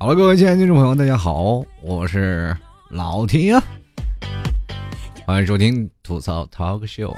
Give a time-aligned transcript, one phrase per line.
[0.00, 2.56] 好了，各位亲爱的听众朋友，大家好，我是
[2.90, 3.62] 老铁啊，
[5.24, 7.14] 欢迎收听吐槽 Talk Show。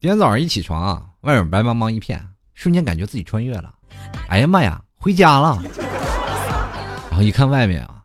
[0.00, 2.20] 今天早上一起床啊，外面白茫茫一片，
[2.54, 3.72] 瞬间感觉自己穿越了。
[4.28, 5.62] 哎呀妈呀，回家了！
[7.08, 8.02] 然后一看外面啊，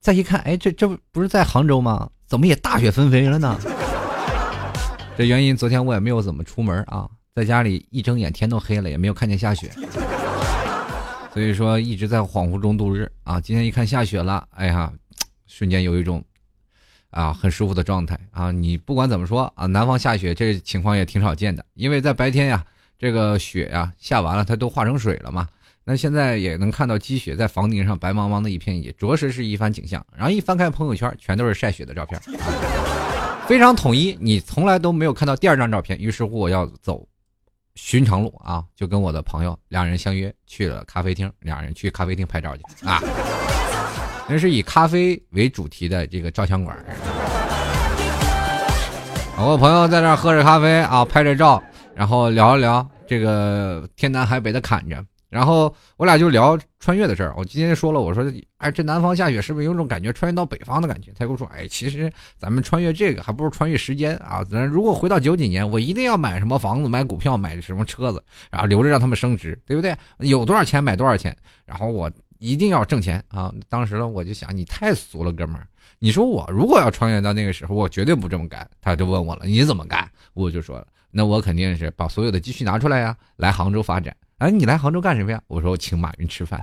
[0.00, 2.08] 再一看，哎，这这不是在杭州吗？
[2.26, 3.58] 怎么也大雪纷飞了呢？
[5.16, 9.70] 这原因，昨天我也没有怎么出门啊，在家里一睁眼天都黑了，也没有看见下雪。
[11.32, 13.40] 所以说一直在恍惚中度日啊！
[13.40, 14.92] 今天一看下雪了，哎呀，
[15.46, 16.24] 瞬间有一种
[17.10, 18.50] 啊很舒服的状态啊！
[18.50, 22.64] 你不管怎么说啊，南方下雪这情况也挺少见的，因为在白天呀，
[22.98, 25.46] 这个雪呀下完了，它都化成水了嘛。
[25.84, 30.04] 那现在也能看到积雪在房顶上白茫茫的一片，也着实是一番景象。
[30.16, 32.20] 然后一翻开朋友圈，全都是晒雪的照片，
[33.46, 34.16] 非常统一。
[34.20, 37.06] 你从来都没有看到第二张照片，于是乎我要走。
[37.80, 43.00] 寻常路啊，就跟我的朋友两人相约去了咖啡厅，两人去咖啡厅拍照去啊。
[44.28, 46.76] 那是以咖啡为主题的这个照相馆。
[49.38, 51.62] 我朋友在那喝着咖啡啊，拍着照，
[51.94, 55.02] 然后聊一聊这个天南海北的侃着。
[55.28, 57.34] 然后我俩就聊穿越的事儿。
[57.36, 58.24] 我今天说了，我说，
[58.56, 61.12] 哎，这南方下雪是不是有种感觉穿越到北方的感觉？
[61.18, 64.42] 他跟我说，哎，其实咱们穿越这个还不如穿越时间啊。
[64.44, 69.94] 咱如果回到九几年，我一定要买什么房子、买股票、买什么车子，然后留着让他们升值，对不对？
[70.18, 71.36] 有多少钱买多少钱。
[71.66, 73.52] 然后我一定要挣钱啊！
[73.68, 75.66] 当时呢，我就想，你太俗了，哥们儿。
[75.98, 78.66] 你说我如果要穿越到那个时候，我绝对不这么干。
[78.80, 80.08] 他就问我了，你怎么干？
[80.32, 84.16] 我就说了，那我肯定是把所有的积蓄拿出来呀，来杭州发展。
[84.38, 85.42] 哎，你来杭州干什么呀？
[85.48, 86.62] 我说我请马云吃饭，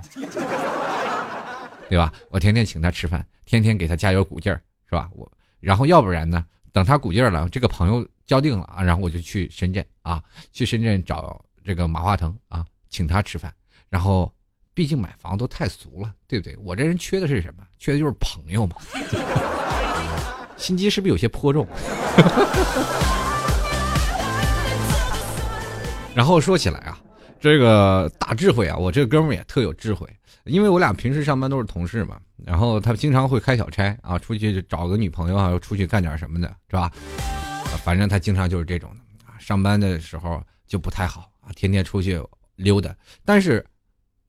[1.90, 2.10] 对吧？
[2.30, 5.10] 我天天请他吃饭，天天给他加油鼓劲儿，是吧？
[5.12, 6.42] 我然后要不然呢？
[6.72, 13.52] 等他鼓劲儿了，这个朋友交定了啊，然后我就去深圳啊，去深圳找这个马化腾啊，请他吃饭。
[13.90, 14.32] 然后，
[14.72, 16.56] 毕竟买房都太俗了，对不对？
[16.64, 17.62] 我这人缺的是什么？
[17.78, 18.76] 缺的就是朋友嘛。
[20.56, 21.68] 心机是不是有些颇重？
[26.14, 26.98] 然后说起来啊。
[27.40, 30.08] 这个大智慧啊，我这哥们也特有智慧，
[30.44, 36.90] 因为我俩平时上班都是同事嘛，然后他经常会开小差啊，出去找个女朋友啊，出去干点什么的，是吧？
[37.84, 42.20] 反正他经常就是这种的啊，上班的时候就不太好啊，天天出去
[42.56, 43.64] 溜达，但是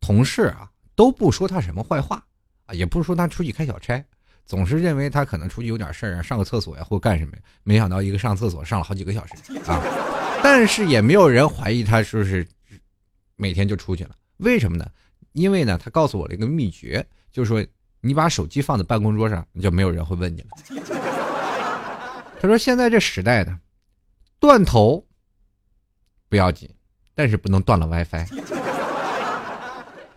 [0.01, 2.23] 同事啊都不说他什么坏话
[2.65, 4.03] 啊，也不是说他出去开小差，
[4.45, 7.31] 总是认为他可能出去有点事儿啊，上个厕所呀或干什么，
[7.63, 9.33] 没想到一个上厕所上了好几个小时
[9.65, 9.81] 啊，
[10.43, 12.45] 但是也没有人怀疑他说是。
[13.37, 14.85] 每天就出去了，为什么呢？
[15.31, 17.65] 因为呢，他告诉我了一个秘诀，就是说，
[18.01, 20.47] 你把手机放在办公桌上，就没有人会问你了。
[22.41, 23.59] 他说，现在这时代呢，
[24.39, 25.05] 断头
[26.27, 26.67] 不要紧，
[27.13, 28.25] 但是不能断了 WiFi。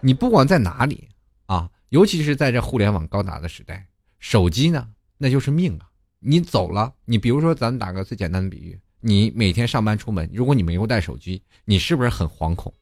[0.00, 1.08] 你不管在哪里
[1.44, 3.86] 啊，尤其是在这互联网高达的时代，
[4.18, 4.88] 手机呢，
[5.18, 5.90] 那就是命啊。
[6.20, 12.72] 你走了，你比如说，咱们打个最简单的比喻，你每天上班出门，如果你没有带手机，你是不是很惶恐？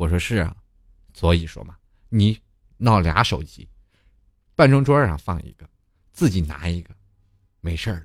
[0.00, 0.56] 我说是啊，
[1.12, 1.74] 所以说嘛，
[2.08, 2.40] 你
[2.78, 3.68] 闹俩手机，
[4.56, 5.68] 办公桌上放一个，
[6.10, 6.88] 自己拿一个，
[7.60, 8.02] 没事了。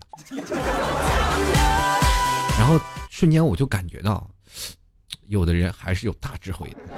[2.59, 2.77] 然后
[3.09, 4.29] 瞬间我就感觉到，
[5.27, 6.77] 有的人还是有大智慧的。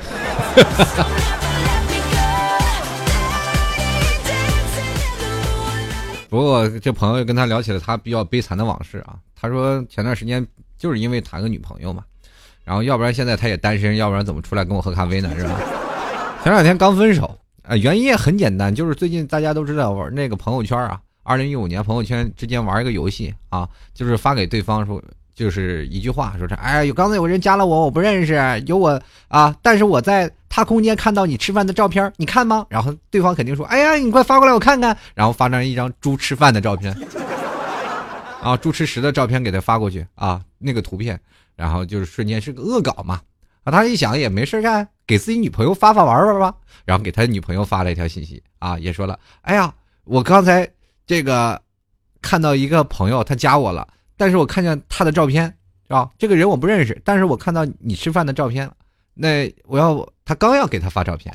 [6.27, 10.43] 不过这朋友跟他聊起了他比较悲惨的往事啊，他说前段时间
[10.75, 12.03] 就是因为谈个女朋友嘛。
[12.67, 15.31] 然后，要不然现在他也单身，要不然怎么出来跟我喝咖啡呢？
[15.37, 15.57] 是吧？
[16.43, 17.33] 前两天刚分手，
[17.63, 25.01] 啊，原因也很简单，就是最近大家都知道玩那个朋友圈啊，二零一五年朋友圈之间玩一个游戏啊，就是发给对方说，
[25.33, 28.35] 就是一句话，说是哎，有刚才有人加了我，我不认识，
[28.65, 32.65] 有我啊，但是我在他空间看到你吃饭的照片，你看吗？
[32.67, 36.93] 然后对方肯定说，哎呀，你快发过来我看看，然后发张一张猪吃饭的照片，
[38.43, 41.17] 啊，猪吃食的照片给他发过去啊，那个图片。
[41.57, 43.19] 然后就是瞬间是个恶搞嘛，
[43.65, 46.55] 啊，他一想也没事干，给自己女朋友发发玩玩吧。
[46.85, 49.73] 然后给他女朋友发了一条信息啊，也说了，哎呀，
[50.05, 50.65] 我刚才
[51.05, 51.61] 这个
[52.21, 55.45] 看到一个朋友他加我了，但是我看见他的照片
[55.87, 56.09] 是吧？
[56.17, 58.73] 这个人我不认识，但是我看到你吃饭的照片了。
[59.13, 61.33] 那我要他刚要给他发照片，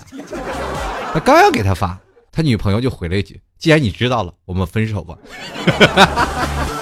[1.12, 1.98] 他刚要给他发，
[2.30, 5.18] 他女朋友就回了一句：“既然你知道了，我们分手吧。”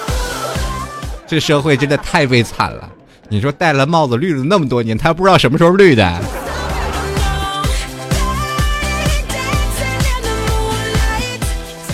[1.25, 2.90] 这社会真的太悲惨了。
[3.31, 6.03] 你说戴了帽子绿了那么多年，他不知道什么时候绿的。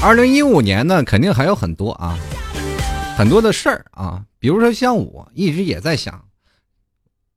[0.02, 2.18] 二零一五年呢，肯定还有很多啊，
[3.16, 6.20] 很多的事儿啊，比如说像我一直也在想，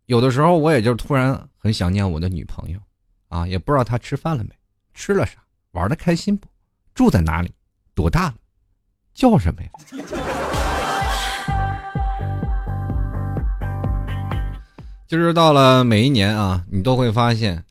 [0.06, 2.80] 有的时候我也就突然很想念我的女朋友，
[3.28, 4.50] 啊，也不知道她吃饭了没，
[4.94, 5.34] 吃了啥，
[5.72, 6.48] 玩的开心不，
[6.94, 7.52] 住在哪里，
[7.94, 8.34] 多大了，
[9.12, 9.68] 叫什么呀？
[15.10, 17.64] 就是到了每一年啊，你都会发现，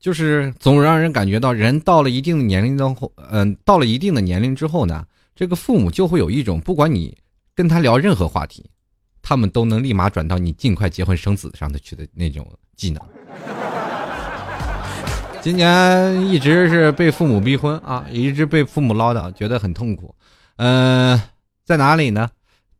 [0.00, 5.04] 就是总让人感觉到，人到了一定的年龄之后，嗯，到了一定的年龄之后呢，
[5.34, 7.14] 这个父母就会有一种，不管你
[7.54, 8.64] 跟他聊任何话题，
[9.20, 13.02] 他们都能立马转到你尽快结婚生子上的去的那种技能。
[15.42, 20.14] 今年一直是被父母逼婚啊，一直被父母唠叨，觉得很痛苦。
[20.56, 21.20] 嗯，
[21.62, 22.30] 在哪里呢，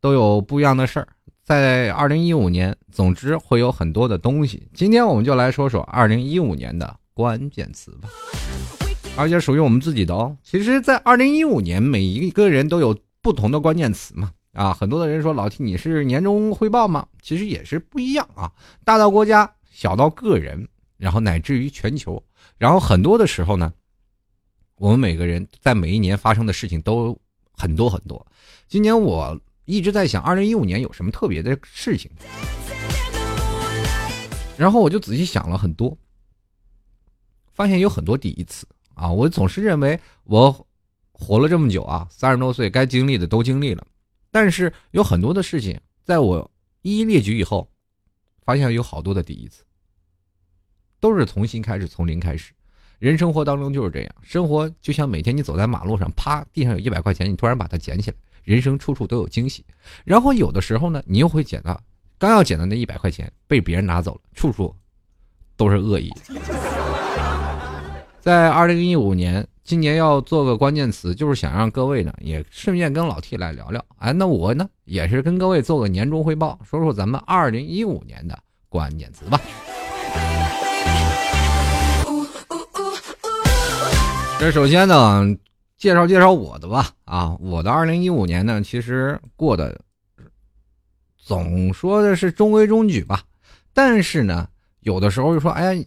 [0.01, 1.07] 都有不一样的事儿。
[1.47, 4.69] 在二零一五年，总之会有很多的东西。
[4.75, 8.09] 今天我们就来说说二零一五年的关键词吧，
[9.17, 10.37] 而且属于我们自己的哦。
[10.43, 14.33] 其实，在二零一五年，每一个人都有不同的关键词嘛。
[14.55, 17.07] 啊，很多的人说老 T 你是年终汇报吗？
[17.23, 18.51] 其实也是不一样啊。
[18.85, 20.67] 大到国家，小到个人，
[20.97, 22.21] 然后乃至于全球，
[22.59, 23.73] 然后很多的时候呢，
[24.79, 27.17] 我们每个人在每一年发生的事情都
[27.53, 28.27] 很多很多。
[28.67, 29.41] 今年我。
[29.67, 32.09] 一直在想，二零一五年有什么特别的事情，
[34.57, 35.99] 然后我就仔细想了很多，
[37.53, 38.65] 发现有很多第一次
[38.95, 39.11] 啊！
[39.11, 40.67] 我总是认为我
[41.11, 43.85] 活了这么久啊，三十多岁该经历的都经历了，
[44.31, 46.49] 但是有很多的事情，在我
[46.83, 47.69] 一一列举以后，
[48.43, 49.65] 发现有好多的第一次，
[51.01, 52.53] 都是从新开始，从零开始。
[53.01, 58.17] 人生活当中就是这样，生活就像每天你走在马路上，啪，地上有一百块钱，你突然把它捡起来。
[58.47, 59.65] 人生处处都有惊喜，
[60.05, 61.81] 然后有的时候呢，你又会捡到，
[62.17, 64.73] 刚要捡的那一百块钱被别人拿走了，处处
[65.57, 66.09] 都是恶意。
[68.23, 73.85] 在二零一五年，今年要做个关键词，就是想让各位呢也顺便跟老 T 来聊聊。
[73.99, 78.39] 哎，那我呢也是跟各位做个年终汇报，说说咱们二零一五年的
[78.69, 79.41] 关键词吧。
[84.39, 85.37] 这首先呢。
[85.79, 89.79] 介绍介绍我的吧，啊，我的二零一五年呢，其实过得
[91.17, 93.23] 总说的是中规中矩吧，
[93.75, 94.49] 但是呢，
[94.81, 95.85] 有的时候就说，哎，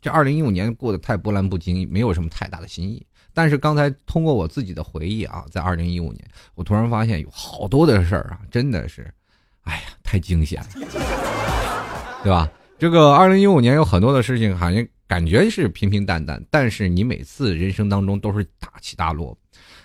[0.00, 3.06] 这二零一五年过得太波澜不惊，没有什么太大的新意。
[3.32, 9.08] 但是刚才通过我自己的回忆啊，在二零一五年，我突然发现有好多的事儿啊，真的是，
[9.62, 10.68] 哎呀，太惊险了，
[12.24, 12.50] 对吧？
[12.76, 14.84] 这个二零一五年有很多的事情，好像。
[15.12, 19.36] 感觉是平平淡淡，但是你每次人生当中都是大起大落，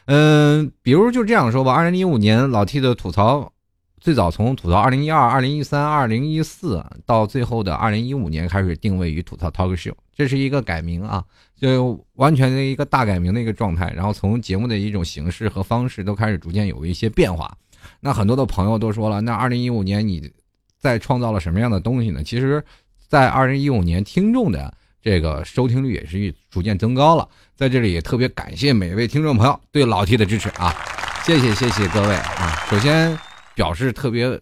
[0.06, 3.52] 嗯，比如就这样说吧，二零一五年老 T 的吐槽，
[4.00, 11.22] 最早从吐槽二零一二、二零一三、二零一四，到最后的二零一五年开始定位于吐槽 Talk Show，这是一个改名啊，
[11.60, 17.54] 就完全的一个大改名的一个状态，然后从节目的一种形式和方式都开始逐渐有一些变化。
[18.00, 20.32] 那很多的朋友都说了，那二零一五年你
[20.80, 22.24] 在创造了什么样的东西呢？
[22.24, 22.64] 其实，
[23.10, 24.74] 在二零一五年听众的。
[25.02, 30.76] 这个收听率也是逐渐增高了，在这里也特别感谢每位听众朋友对老 T 的支持啊，
[31.24, 32.66] 谢谢谢谢各位啊！
[32.70, 33.18] 首先
[33.56, 34.40] 表示特别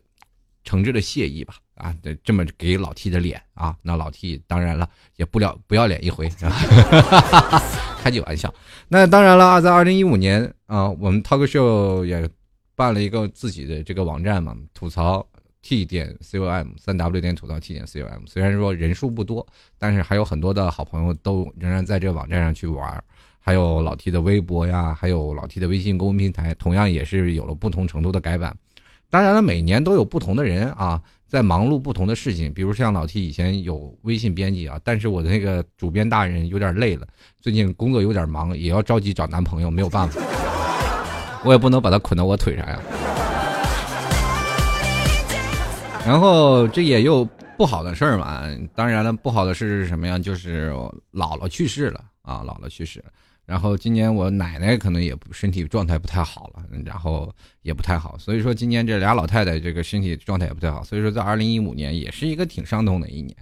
[0.63, 1.93] 诚挚的谢意吧啊，
[2.23, 6.27] 这么给老 T 的脸啊，那老 T 当然了也不了不要脸一回，
[8.01, 8.51] 开句玩笑。
[8.87, 12.27] 那当然了啊，在二零一五年啊，我们 Talk Show 也
[12.75, 15.27] 办了一个自己的这个网站嘛，吐槽。
[15.67, 19.43] T 点 com 三 w 点吐槽 t 点 com，虽然说人数不多，
[19.79, 23.03] 但是还有很多的好朋友都仍然在这个网站上去玩
[23.39, 28.55] 还有老 T 的微博呀，还有老 T 的微信公众平台，同样也是有了不同程度的改版。
[29.09, 32.53] 当然了，每年都有不同的人啊，在忙碌不同的事情。
[32.53, 37.07] 比如像老 T 以前有微信编辑啊，但是我的那个主编大人有点累了，
[37.41, 40.21] 最近工作有点忙，也要着急找男朋友，没有办法，
[41.43, 42.79] 我也不能把他捆到我腿上呀。
[46.05, 48.43] 然后这也有不好的事儿嘛，
[48.75, 50.19] 当然了，不好的事是什么呀？
[50.19, 50.71] 就是
[51.11, 53.05] 姥姥去世了啊，姥姥去世了。
[53.45, 57.33] 然后今年我奶奶可能也身体状态不太好了，然后
[57.63, 63.35] 也不太好，所以说今年这俩老太太这个身体状态也不太好，所以说在二零一五年也是一个挺伤痛的一年。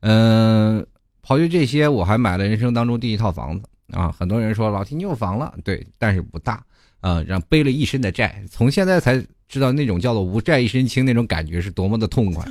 [0.00, 0.84] 嗯，
[1.22, 4.10] 刨去这些，我还买了人生当中第一套房子啊。
[4.10, 6.62] 很多人说老提你有房了，对，但是不大
[7.00, 9.24] 啊，让背了一身的债，从现在才。
[9.52, 12.42] 知道那种叫做无债一身轻那种感觉是多么的痛快。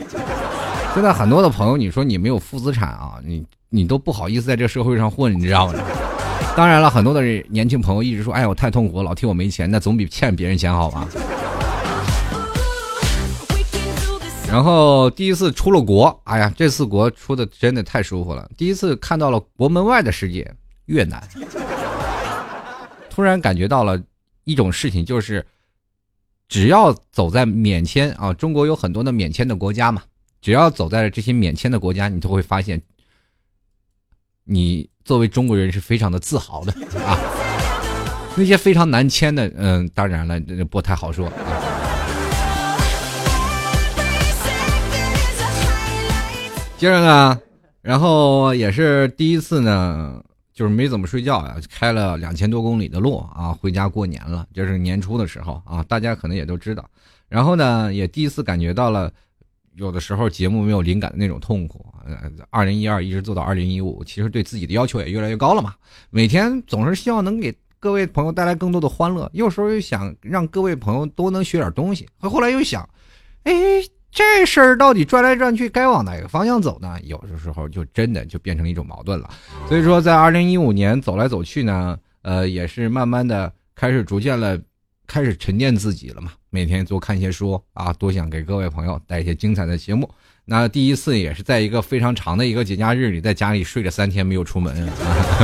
[0.93, 5.73] 现在很多的朋友，你说你没有负资产啊，你你都不好意思在这社会上混，你知道吗？
[6.55, 11.07] 当然了，很多的年轻朋友一直说：“哎，我太痛苦，老替我没钱，那总比欠别人钱好吧？”
[14.47, 18.47] 然后第一次出了国，哎呀，这次国出的真的太舒服了。
[18.55, 20.47] 第一次看到了国门外的世界，
[20.85, 21.19] 越南，
[23.09, 23.99] 突然感觉到了
[24.43, 25.43] 一种事情，就是。
[26.51, 30.03] 只要走在免签啊，中国有很多的免签的国家嘛，
[30.41, 32.81] 只要走在了这些免签的国家，你都会发现，
[34.43, 36.73] 你作为中国人是非常的自豪的
[37.07, 37.17] 啊。
[38.35, 40.37] 那些非常难签的，嗯，当然了，
[40.69, 41.33] 不太好说啊。
[46.77, 47.39] 接着呢，
[47.81, 50.21] 然后也是第一次呢，
[50.61, 56.87] 就是没怎么睡觉呀，开了两千多公里的路啊，回家过年了，就是年初的时候啊，大家可能也都知道。
[57.27, 59.11] 然后呢，也第一次感觉到了，
[59.73, 61.83] 有的时候节目没有灵感的那种痛苦。
[62.05, 65.73] 呃，二零一二一直做到二零一五，其实对自己的要求也越来越高了嘛。
[66.11, 72.07] 每天总是希望能给各位朋友带来更多的欢乐，有时候又想让各位朋友都能学点东西。
[72.19, 72.87] 后来又想，
[73.45, 73.53] 哎。
[74.11, 76.99] 这事儿到底转来转去该往哪个方向走呢？
[77.03, 79.29] 有的时候就真的就变成一种矛盾了。
[79.69, 84.59] 所以说，在二零一五年走来走去呢，呃，也是慢慢的开始逐渐了，
[85.07, 86.33] 开始沉淀自己了嘛。
[86.49, 90.09] 每天多看一些书啊，多想给各位朋友带一些精彩的节目。
[90.43, 94.75] 那第一次也是在一个非常长的一个节假日里，在家里睡了三天没有出门。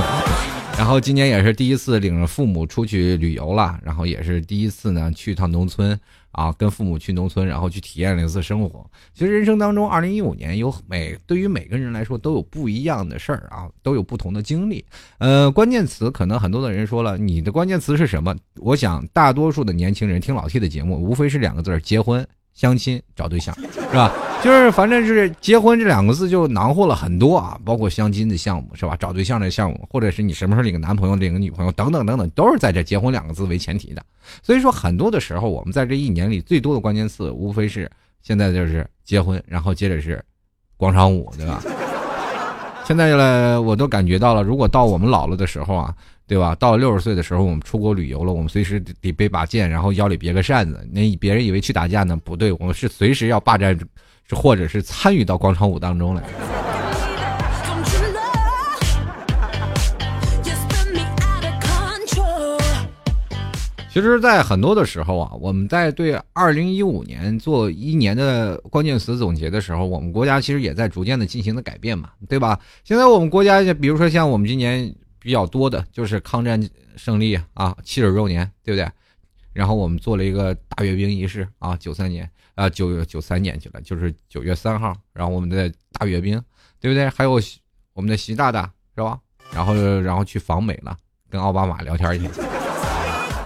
[0.78, 6.00] 然后今年也是第一次领着父母出去旅游了，然后也是第一次呢去趟农村
[6.38, 8.86] 啊，跟父母去农村，然后去体验了一次生活。
[9.16, 14.86] 其实人生当中，二零一五年有每对于每个人来说都有不一样的事儿啊，都有不同的经历。
[15.18, 18.36] 呃，关键词可能很多的人说了，你的关键词是什么？
[18.58, 22.26] 我想大多数的年轻人听老 T 的节目，无非是两个字儿：结婚。
[22.58, 24.12] 相亲找对象是吧？
[24.44, 28.98] 就是反正是结婚这两个字就囊括了很多啊，包括相亲的项目是吧？
[29.00, 34.04] 找对象的项目，或者是你什么时候领个男朋友、领个女朋友等等等等，都是在这结婚两个字为前提的。
[34.42, 37.88] 所以说，很多的时候我们在这一年里最多的关键词，无非是
[38.24, 40.20] 现在就是结婚，然后接着是
[40.78, 41.62] 广场舞，对吧？
[42.86, 45.94] 现在呢，我都感觉到了，如果到我们老了的时候啊。
[46.28, 46.54] 对吧？
[46.56, 50.86] 到了六十岁的时候，我们出国旅游了，我们随时得背把剑，然后腰里别个扇子。
[50.92, 53.80] 那别人以为去打架呢，不对，我们是随时要霸占，
[54.32, 56.24] 或者是参与到广场舞当中来。
[63.90, 72.60] 其实，在很多的时候啊，我们在对二零一五年做一年的关键词总结的时候，我们国家其实也在逐渐的进行的改变嘛，对吧？
[72.84, 74.94] 现在我们国家，比如说像我们今年。
[75.20, 76.62] 比较多的就是抗战
[76.96, 78.90] 胜利啊，七十周年，对不对？
[79.54, 86.42] 然后我们做了一个大阅兵仪式啊，九三年啊，九九三年去了，就是九月三号，然后我们的大阅兵，
[86.80, 87.10] 对不对？
[87.10, 87.42] 还有
[87.94, 89.20] 我们的习大大是吧？
[89.54, 90.96] 然后然后去访美了，
[91.30, 92.30] 跟奥巴马聊天去。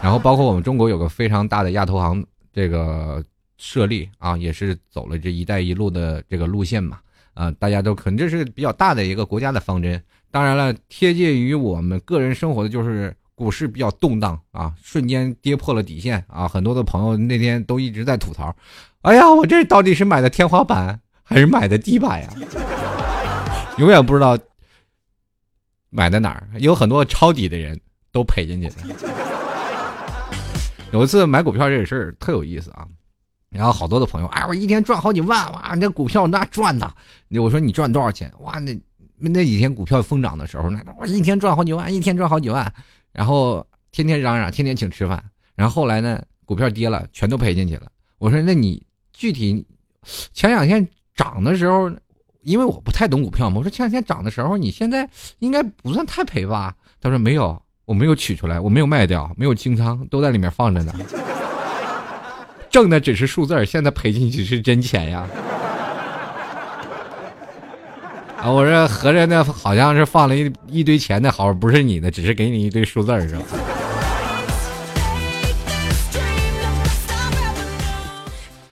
[0.03, 3.23] 然后包括我们中国有个非常大的亚投行这个
[3.57, 6.99] 设立啊，也是走了这一带一路的这个路线嘛，
[7.33, 10.01] 啊，大家都可能这是比较大的一个国家的方针。
[10.29, 16.47] 当然了，贴近于我们个人生活的就是股市比较动荡啊，瞬间跌破了底线啊！
[16.47, 18.55] 很多的朋友那天都一直在吐槽
[19.01, 22.29] ：“哎呀，我这到底是买的天花板还是买的地板呀？”
[23.77, 24.37] 永远不知道
[25.89, 26.47] 买在哪儿。
[26.59, 27.79] 有很多抄底的人
[28.11, 28.75] 都赔进去了。
[30.91, 32.85] 有一次买股票这个事儿特有意思啊，
[33.51, 35.75] 然后好多的朋友，哎，我一天赚好几万哇！
[35.77, 36.91] 那股票那赚呐，
[37.29, 38.31] 我说你赚多少钱？
[38.39, 38.75] 哇，那。
[39.23, 42.73] 那几天股票疯涨的时候，那我一天赚好几万，一天赚好几万，
[43.11, 45.23] 然后天天嚷嚷，天天请吃饭。
[45.53, 47.83] 然后后来呢，股票跌了，全都赔进去了。
[48.17, 49.63] 我说，那你具体
[50.33, 51.87] 前两天涨的时候，
[52.41, 56.75] 因为我不太懂股票嘛，我说前两天涨的时候，你现在应该不算太赔吧？
[56.99, 60.91] 他说没有，我没有取出来，我没有卖掉，没有清仓，都在里面放着呢。
[62.71, 65.27] 挣的只是数字，现在赔进去是真钱呀。
[68.37, 73.43] 啊，我说合着那好像是放了一一堆钱的好，不是你的，只是给你一堆数字是吧？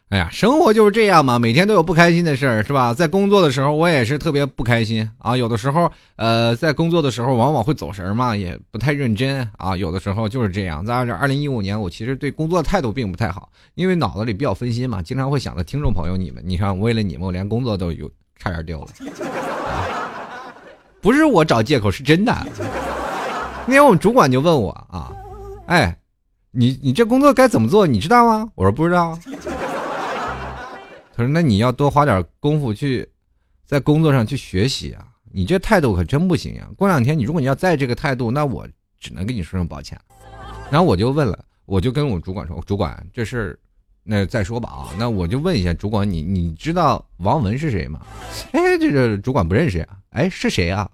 [0.10, 2.92] 哎呀，生活就是这样嘛，每天都有不开心的事儿，是吧？
[2.96, 5.38] 在工作的时候，我也是特别不开心啊。
[5.38, 9.78] 有的时候，呃，在工作的时候，往往会走神嘛，也不太认真啊。
[9.78, 10.84] 有的时候就是这样。
[10.84, 16.42] 在这二零一五年，我其实对工作态度并不太好，因为脑子里比较分心嘛，经常会想着听众朋友你们。
[16.44, 18.88] 你看，为了你们，我连工作都有差点丢了。
[21.02, 22.36] 不是我找借口，是真的。
[23.68, 25.12] 那天我们主管就问我啊，
[25.68, 25.96] 哎，
[26.50, 27.86] 你你这工作该怎么做？
[27.86, 28.50] 你知道吗？
[28.56, 29.16] 我说不知道。
[31.20, 33.06] 他说那你要多花点功夫去
[33.66, 36.66] 在工作上去学习啊，你这态度可真不行呀。
[36.78, 38.66] 过两天你如果你要再这个态度，那我
[39.02, 40.00] 只能跟你说声抱歉。
[40.72, 43.60] 然后我就问了，我就跟我主管说，主管这事儿
[44.02, 44.96] 那再说吧啊。
[44.98, 48.00] 那我就问一下主管，你你知道王文是谁吗？
[48.54, 49.86] 哎，这个主管不认识呀。
[50.12, 50.90] 哎，是谁啊？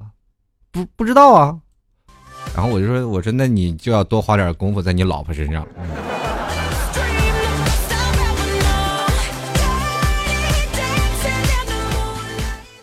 [0.71, 1.55] 不不知道啊。
[2.55, 5.67] 然后我就说，我说那你就要多花点功夫在你老婆身上。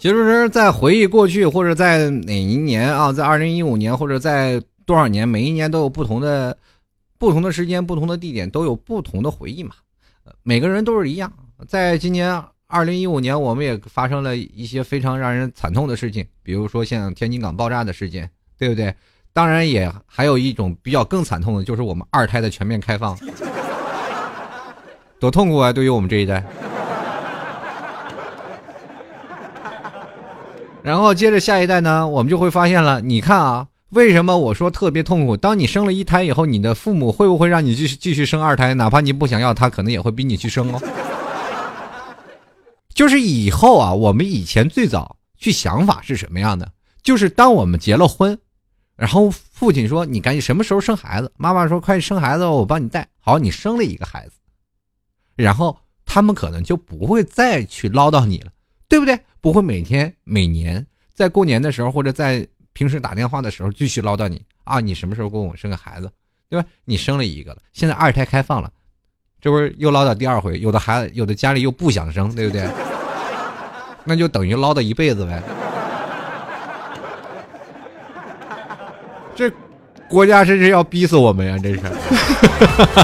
[0.02, 6.58] 其实是，在回忆过去，或者在哪一年啊，在二零一五年，或者在多少年，每一年都有不同的、
[7.18, 9.76] 不同的时间、不同的地点，都有不同的回忆嘛。
[10.42, 11.32] 每个人都是一样。
[11.68, 18.28] 在今年二零一五年，我们也发生了一些非常让人惨痛的事情，比如说像天津港爆炸的事件，
[18.58, 18.92] 对不对？
[19.32, 23.16] 当然，也还有一种比较更惨痛的，就是我们二胎的全面开放，
[25.20, 25.72] 多痛苦啊！
[25.72, 26.44] 对于我们这一代。
[30.82, 33.00] 然后接着下一代呢，我们就会发现了。
[33.00, 35.36] 你看啊，为什么我说特别痛苦？
[35.36, 38.74] 当你生了一胎以后，你的父母会不会让你继续继续生二胎？
[38.74, 40.80] 哪怕你不想要，他可能也会逼你去生哦。
[42.92, 46.68] 就是以后啊，我们以前最早去想法是什么样的？
[47.02, 48.36] 就是当我们结了婚，
[48.96, 51.30] 然后父亲说你赶紧什么时候生孩子？
[51.36, 53.08] 妈妈说快生孩子，我帮你带。
[53.20, 54.32] 好，你生了一个孩子，
[55.36, 58.50] 然后他们可能就不会再去唠叨你了，
[58.88, 59.20] 对不对？
[59.42, 66.08] 不会每天每年在过年的时候或者在平时打电话的时候继续唠叨你啊，你什么时候给我生个孩子，
[66.48, 66.66] 对吧？
[66.84, 68.70] 你生了一个了，现在二胎开放了，
[69.40, 70.60] 这不是又唠叨第二回？
[70.60, 72.66] 有的孩子有的家里又不想生，对不对？
[74.06, 75.42] 那就等于唠叨一辈子呗。
[79.34, 79.50] 这
[80.08, 81.58] 国家真是要逼死我们呀！
[81.60, 81.80] 这是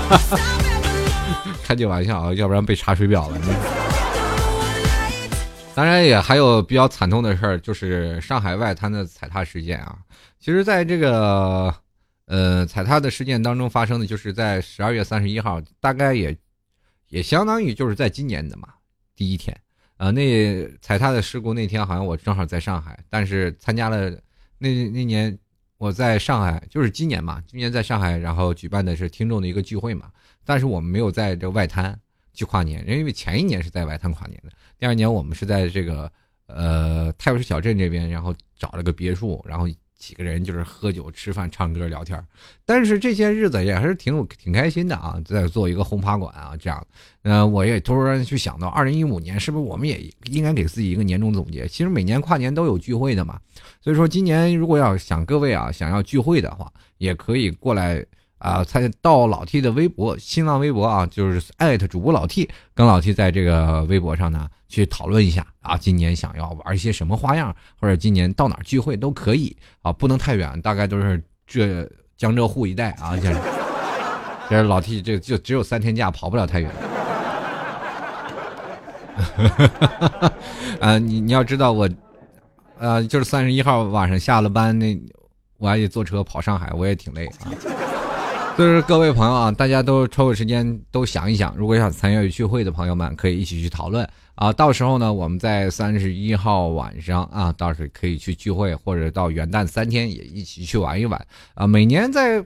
[1.64, 3.40] 开句玩笑啊，要不然被查水表了。
[5.78, 9.96] 当然也还有比较惨痛的事儿，就是上海外滩的踩踏事件啊。
[10.40, 11.72] 其实，在这个
[12.26, 16.36] 呃踩踏的事件当中发生的，就是在十二月三十一号，大概也
[17.10, 18.70] 也相当于就是在今年的嘛
[19.14, 19.56] 第一天
[19.98, 20.10] 啊。
[20.10, 24.10] 那踩踏的事故那天，好像我正好在上海，但是参加了
[24.58, 25.38] 那那年
[25.76, 30.10] 我在上海，就是今年嘛，今年在上海，然后举办的是听众的一个聚会嘛。
[30.44, 31.96] 但是我们没有在这外滩
[32.32, 34.50] 去跨年，因为前一年是在外滩跨年的。
[34.78, 36.10] 第二年我们是在这个
[36.46, 42.22] 呃泰晤士小镇这边，然后找了个别墅，然后几个人就是喝酒、吃饭、唱歌、聊天。
[42.64, 46.86] 但是这些日子也还是挺挺开心的啊，在做一个轰趴馆啊这样。
[47.22, 51.66] 呃，我也突然去想到，二零一五年是不是我们也应该给自己一个年终总结？
[51.66, 53.40] 其实每年跨年都有聚会的嘛，
[53.80, 58.04] 所以说今年如果要想各位啊想要聚会的话，也可以过来。
[58.38, 73.34] 啊，参到老 T 的微博、新浪微博啊，就是艾特主播老 T，跟老 T 在这个微博上呢去讨论一下啊，今年想要玩一些什么花样，或者今年到哪聚会都可以啊，不能太远，大概都是这江浙沪一带啊，这
[74.48, 76.70] 这老 T 这就只有三天假，跑不了太远。
[80.80, 81.88] 啊，你你要知道我，
[82.78, 84.96] 呃，就是三十一号晚上下了班，那
[85.56, 87.50] 我还得坐车跑上海，我也挺累啊。
[88.58, 94.52] 就是各位朋友啊，大家都抽个时间都想一想，如果想参与聚会的朋友们，可以一起去讨论啊。
[94.52, 101.68] 到时候呢，我们在三十一号晚上啊，到时可以去聚会，或者到元旦三天也一起去玩一玩啊。
[101.68, 102.44] 每年在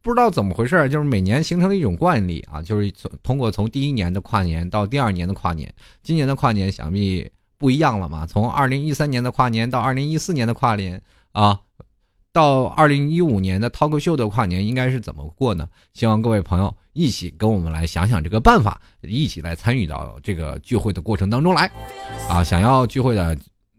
[0.00, 8.24] 不知道怎么回事，就是每年形成了一种惯例啊，就是从通过从第一年的跨年到第二年的跨年，今年的跨年想必不一样了嘛。
[8.24, 11.58] 从二零一三年的跨年到二零一四年的跨年啊。
[12.38, 15.68] 到二零一五年的涛哥秀的跨年应该是怎么过呢？
[15.92, 21.68] 希望各位朋友一起跟我们来想想这个办法，一起来参与到这个聚会的过程当中来。
[22.28, 23.36] 啊，想要聚会的，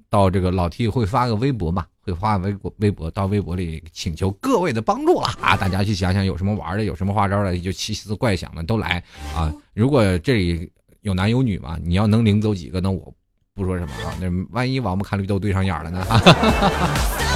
[0.09, 5.55] 到这个老 T 会发个微博嘛，会发微博微博到微博里请求各位的帮助了啊！
[5.55, 9.01] 大家去想想有什么玩的，有什么花招的，就奇思怪想的都来
[9.33, 9.53] 啊！
[9.73, 10.69] 如果这里
[10.99, 13.13] 有男有女嘛，你要能领走几个，那我
[13.55, 16.03] 不说什么啊，那万一王八看绿豆对上眼了呢？
[16.03, 17.28] 哈哈哈哈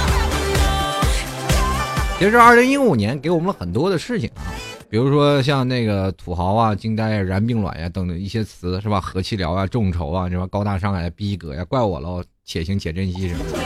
[2.24, 4.48] 其实，二零一五年给我们了很多的事情啊，
[4.88, 8.98] 比如说像那个土豪啊、惊呆啊、燃并卵呀等等一些词，是吧？
[8.98, 13.58] 和气聊啊、众筹啊，什么高大上啊、逼格呀、怪我喽、且行且珍惜什么的，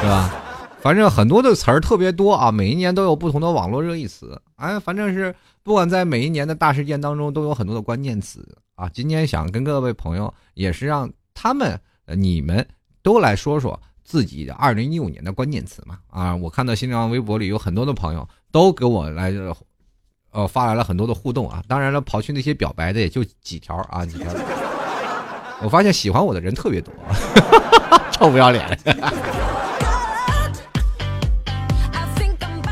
[0.00, 0.32] 是吧？
[0.80, 4.40] 反正很多的词儿特别多啊，每一年都有不同的网络热议词。
[4.54, 8.88] 哎，反正是不管在每一年的大事件当中，都有很多的关键词啊。
[8.90, 11.76] 今天想跟各位朋友，也是让他们、
[12.14, 12.64] 你们
[13.02, 13.76] 都来说说。
[14.06, 19.34] 自己的二零一五年的关键词嘛啊，我看到新浪微博里有很多的朋友都给我来，
[20.30, 21.60] 呃，发来了很多的互动啊。
[21.66, 24.32] 当然了，刨去那些表白的也就几条啊，几条。
[25.60, 26.94] 我发现喜欢我的人特别多，
[28.12, 28.78] 臭不要脸。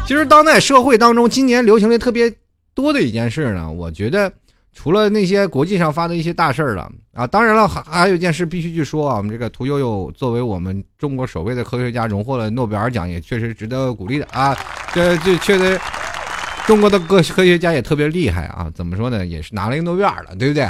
[0.07, 2.33] 其实当代社会当中，今年流行的特别
[2.75, 4.33] 多的一件事呢，我觉得。
[4.74, 14.54] 除了那些国际上发的一些大事儿了啊，当然了，还还有一件事必须去说啊，我们这个屠呦呦作为我们中国首位的科学家，荣获了诺贝尔奖，也确实值得鼓励的啊。
[14.92, 15.80] 这这确实，
[16.66, 18.68] 中国的科科学家也特别厉害啊。
[18.74, 19.24] 怎么说呢？
[19.24, 20.66] 也是拿了一个诺贝尔了，对不对？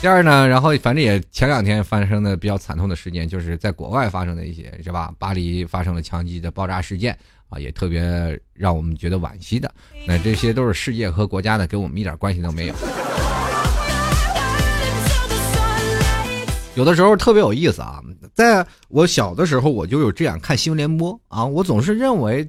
[0.00, 5.12] 第二呢，然后反正也前两天发生的比较惨痛的事件，就是在国外发生的一些是吧？
[5.18, 7.16] 巴黎发生了枪击的爆炸事件
[7.48, 9.68] 啊，也特别让我们觉得惋惜的。
[10.06, 12.74] 那这些都是世界和国家的，跟我们一点关系都没有。
[16.76, 18.00] 有的时候特别有意思啊，
[18.32, 22.48] 在我小的时候，我就有这样看新闻联播啊，我总是认为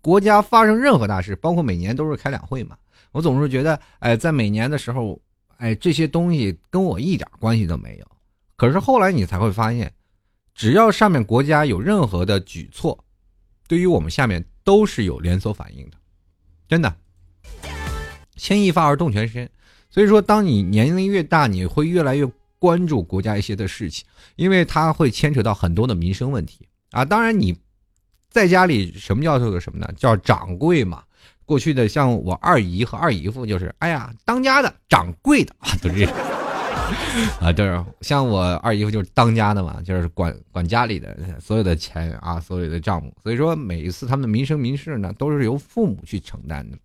[0.00, 2.76] 国家发生任何大事，包括每年都是开两会嘛，
[3.12, 5.20] 我总是觉得，哎，在每年的时候。
[5.58, 8.06] 哎，这些东西跟我一点关系都没有。
[8.56, 9.92] 可是后来你才会发现，
[10.54, 13.04] 只要上面国家有任何的举措，
[13.68, 15.96] 对于我们下面都是有连锁反应的，
[16.68, 16.96] 真的。
[18.36, 19.48] 牵一发而动全身。
[19.90, 27.04] 所以说，当你年龄越大，你会越来越关注国家一些的事情，因为它会牵扯到很多的民生问题啊。
[27.04, 27.56] 当然，你
[28.30, 29.92] 在家里什么叫做什么呢？
[29.96, 31.02] 叫掌柜嘛。
[31.48, 36.04] 过去的像我二姨和二姨夫就是，哎呀，当家的掌柜的啊， 都是
[37.40, 43.10] 啊，就是像我二姨夫就是当家的嘛，就是管管家里的所有的钱啊，所有的账目。
[43.22, 46.76] 所以说每一次他们的民生民事呢，都是由父母去承担的。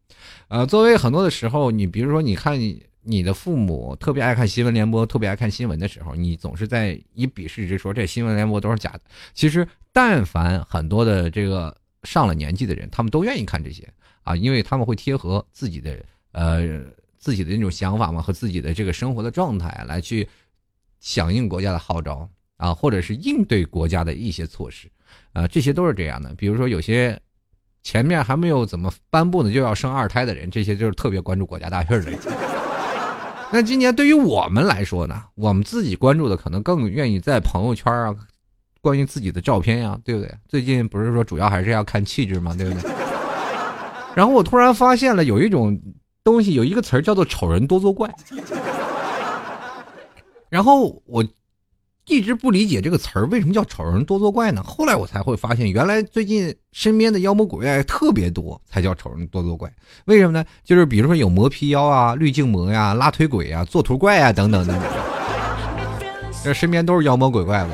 [0.47, 2.58] 呃，作为很多的时候，你比如说，你看
[3.02, 9.02] 你的父母特别爱看新闻联播，特别爱看新闻的时候，你总是在以鄙视之说这新闻联播都是假的。
[9.34, 13.86] 其实，但凡很多的这个上了年纪的人，他们都愿意看这些。
[14.23, 15.97] 啊，因为他们会贴合自己的
[16.31, 16.81] 呃
[17.17, 20.27] 自己的那种想法嘛，和自己的这个生活的状态来去
[20.99, 24.89] 响应国家的号召啊，或者是应对国家的一些措施，
[25.33, 26.33] 啊，这些都是这样的。
[26.36, 27.19] 比如说有些
[27.81, 32.19] 前面还没有怎么颁布呢，就要生二胎的人，这些就是特别关注国家大事的人。
[33.51, 38.15] 那今年对于我们来说呢，我们自己关注的可能更愿意在朋友圈啊，
[38.81, 40.33] 关于自己的照片呀，对不对？
[40.47, 42.91] 最近不是说主要还是要看气质嘛，对不对？
[44.15, 45.80] 然后我突然发现了有一种
[46.23, 48.10] 东西，有一个词儿叫做“丑人多作怪”。
[50.49, 51.26] 然后我
[52.06, 54.62] 一直不理解这个词儿为什么叫“丑人多作怪”呢？
[54.62, 59.71] 后来我才会发现，原来最近身边的妖魔鬼怪特别多，才叫“丑人多作怪”。
[60.06, 60.45] 为什么呢？
[60.63, 64.88] 就是比如说有磨皮妖啊、滤镜魔呀、拉腿鬼呀、做图怪呀等等等等，
[66.43, 67.65] 这身边都是妖魔鬼怪，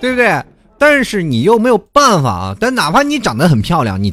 [0.00, 0.42] 对不对？
[0.78, 2.56] 但是你又没有办法啊！
[2.58, 4.12] 但哪怕你长得很漂亮，你，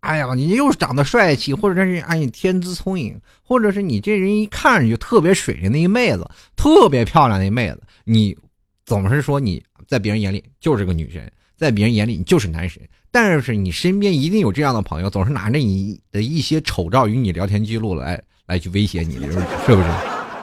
[0.00, 8.36] 哎呀，你又长得帅气，或者是哎你天资聪颖，或者是你这人一看上去特别水灵的一妹子，特别漂亮的一妹子，你
[8.84, 12.80] 总是说你在别人眼里就是个女神，在别人眼里你就是男神。
[13.10, 19.88] 但是你身边一定有这样的朋友，总是拿着你的一些丑照与你聊天记录来来去威胁你，是不是？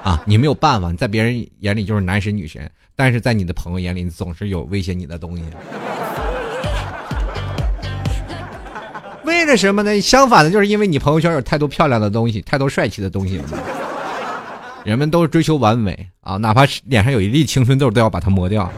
[0.03, 2.69] 啊，你没有办法，你在别人眼里就是男神女神。
[2.95, 5.43] 但是在你的朋友眼里，总是有威胁你的东西。
[9.25, 9.99] 为了什么呢？
[9.99, 13.45] 相反的，就是因为你朋友圈有太多漂亮的东西，太多帅气的东西了。
[14.83, 18.71] 人们都是追求完美啊，哪怕是脸上有一粒青春痘，都要把它磨掉，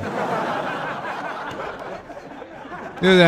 [3.01, 3.23] 对不对？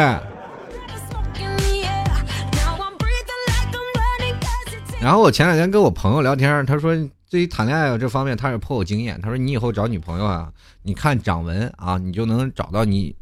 [5.02, 6.96] 然后我前两天跟我朋友聊天，他说。
[7.30, 9.20] 对于谈恋爱这方面，他是颇有经验。
[9.20, 13.14] 他说：“你以后找女朋友啊，你看掌纹啊，你就能找到你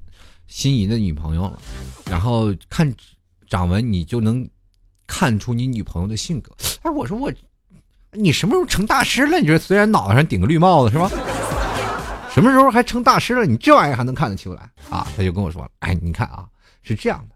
[0.48, 1.60] 心仪的女朋友了。
[2.06, 2.94] 然后看
[3.50, 4.48] 掌纹，你就能
[5.08, 6.52] 看出你女朋友的性格。”
[6.84, 7.34] 哎，我说我，
[8.12, 9.40] 你什么时候成大师了？
[9.40, 11.10] 你说虽然脑袋上顶个绿帽子是吧？
[12.32, 13.44] 什么时候还成大师了？
[13.46, 15.08] 你这玩意儿还能看得出来啊？
[15.18, 16.46] 他就跟我说：“哎，你看啊，
[16.84, 17.36] 是这样的，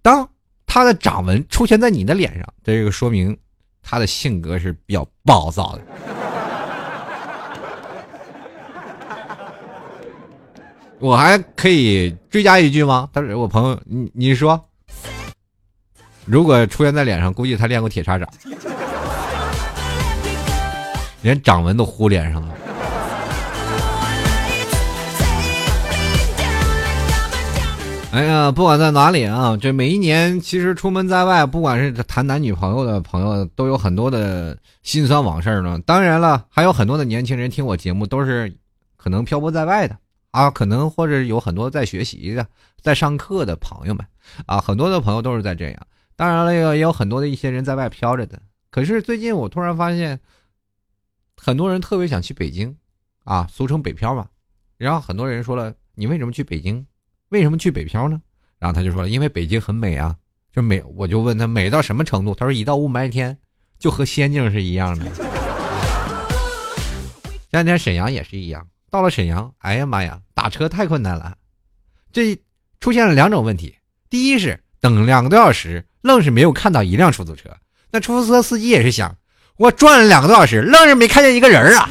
[0.00, 0.26] 当
[0.64, 3.36] 他的掌纹出现在你的脸上，这个说明。”
[3.90, 5.82] 他的性格是比较暴躁的，
[10.98, 13.08] 我还可以追加一句吗？
[13.14, 14.62] 他说：“我朋友，你你说，
[16.26, 18.28] 如果出现在脸上，估计他练过铁砂掌，
[21.22, 22.54] 连掌纹都糊脸上了。”
[28.10, 35.78] 哎呀，不管在哪里啊，这每一年其实出门在外，不管是谈男女朋友的朋友，都有很多的心酸往事呢。
[35.84, 38.52] 当然了，还有很多的年轻人听我节目，都是
[38.96, 39.96] 可能漂泊在外的
[40.30, 42.46] 啊，可能或者有很多在学习的、
[42.80, 44.04] 在上课的朋友们
[44.46, 45.86] 啊，很多的朋友都是在这样。
[46.16, 48.40] 当然了，也有很多的一些人在外飘着的。
[48.70, 50.18] 可是最近我突然发现，
[51.36, 52.74] 很多人特别想去北京
[53.24, 54.26] 啊，俗称北漂嘛。
[54.78, 56.84] 然后很多人说了，你为什么去北京？
[57.30, 58.20] 为什么去北漂呢？
[58.58, 60.16] 然后他就说，因为北京很美啊，
[60.52, 60.82] 就美。
[60.96, 62.34] 我就问他美到什么程度？
[62.34, 63.38] 他说一到雾霾天，
[63.78, 65.04] 就和仙境是一样的。
[67.50, 71.36] 前两天沈阳也是一样，到了沈阳，哎呀妈呀，打车太困难了。
[72.12, 72.36] 这
[72.80, 73.76] 出现了两种问题：
[74.10, 77.50] 第一是等两个多小时，愣是没有看到一辆出租车；
[77.90, 79.16] 那出租车司机也是想，
[79.56, 81.88] 我转了两个多小时，愣是没看见一个人啊。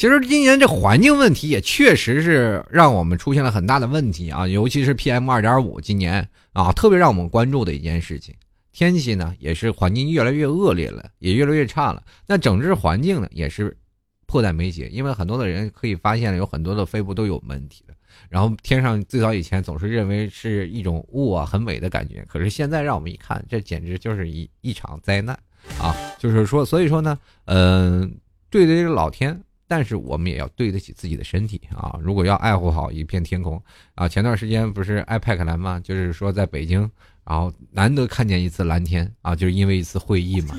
[0.00, 8.34] 其实今年这环境问题也确实是让我们出现了很大的问题啊，尤其是 PM 二点五，今年啊特别让我们关注的一件事情。
[8.72, 12.02] 天气呢也是环境越来越恶劣了，也越来越差了。
[12.26, 13.76] 那整治环境呢也是
[14.24, 17.92] 迫在眉睫，因为很多的人可以发现有很多的肺部都有问题的。
[18.30, 25.38] 然后天上最早以前总是认为是一种雾啊，很美的感觉，可是现在让我们一看，这简直就是一一场灾难
[25.78, 25.94] 啊！
[26.18, 28.10] 就是说，所以说呢，嗯，
[28.48, 29.38] 对得起老天。
[29.70, 31.96] 但是我们也要对得起自己的身体啊！
[32.02, 33.62] 如果要爱护好一片天空
[33.94, 35.78] 啊，前段时间不是 IPAC 蓝吗？
[35.78, 36.80] 就是说在北京，
[37.24, 40.56] 然后难得看见一次蓝天啊，就是因为一次会议嘛。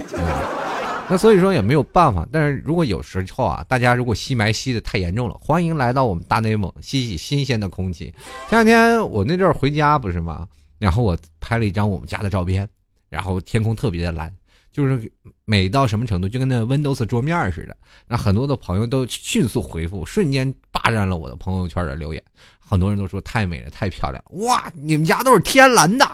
[1.09, 2.25] 那所以说也没有办法。
[2.31, 8.05] 但是如果有时候啊，大家如果吸霾吸的太严重了，欢迎来到我们大内蒙吸吸新鲜的空气。
[8.49, 10.47] 前两天我那阵儿回家不是吗？
[10.79, 12.65] 然后我拍了一张我们家的照片，
[13.09, 14.33] 然后天空特别的蓝。
[14.71, 15.11] 就是
[15.45, 17.75] 美到什么程度，就跟那 Windows 桌面似的。
[18.07, 22.23] 那很多的朋友都迅速回复，瞬间霸占了我的朋友圈的留言。
[22.59, 24.23] 很多人都说太美了，太漂亮。
[24.45, 26.09] 哇，你们家都是天蓝的，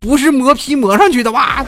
[0.00, 1.64] 不是磨皮磨上去的哇？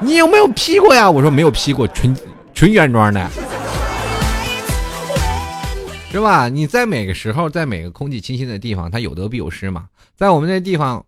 [0.00, 1.10] 你有没有 P 过呀？
[1.10, 2.14] 我说没有 P 过，纯
[2.52, 3.30] 纯原装的，
[6.12, 6.48] 是吧？
[6.50, 9.88] 你在每个时候，在每个空气清新的地方，它有得必有失嘛。
[10.14, 11.04] 在我们那地方，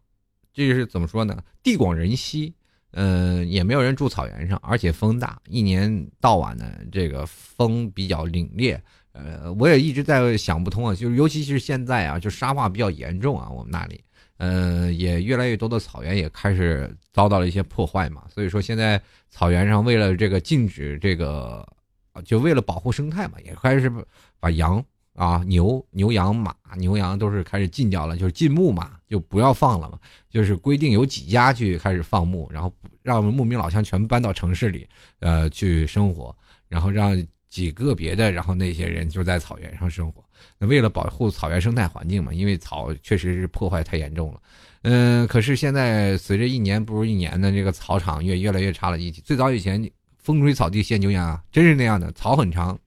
[0.55, 1.37] 这是怎么说呢？
[1.63, 2.55] 地广人稀。
[2.93, 8.79] 嗯，也没有人住草原上，而且风大，一年到晚呢，这个风比较凛冽。
[9.13, 14.03] 呃，我也一直在想不通啊，就是尤其是现在啊，就沙化比较严重啊，我们那里，
[14.39, 18.25] 呃，也越来越多的草原也开始遭到了一些破坏嘛。
[18.29, 21.67] 所以说，现在草原上为了这个禁止这个，
[22.25, 23.93] 就为了保护生态嘛，也开始
[24.39, 24.85] 把羊。
[25.21, 29.99] 啊，牛、牛羊、马、牛羊都是开始禁掉了，就是禁牧嘛，就不要放了嘛。
[30.31, 36.35] 就是规定有几家去开始放牧，然后让牧民老乡全部搬到城市里，呃，去生活，
[36.69, 40.25] 然后让几个别的，然后那些人就在草原上生活。
[40.57, 44.41] 那为了保护草原生态环境嘛，因为草确实是破坏太严重了。
[44.85, 48.99] 嗯，可是现在随着一年不如一年的这个草场越越来越差了。
[48.99, 52.79] 一最早以前风吹草地见牛羊啊，真是那样的，草很长，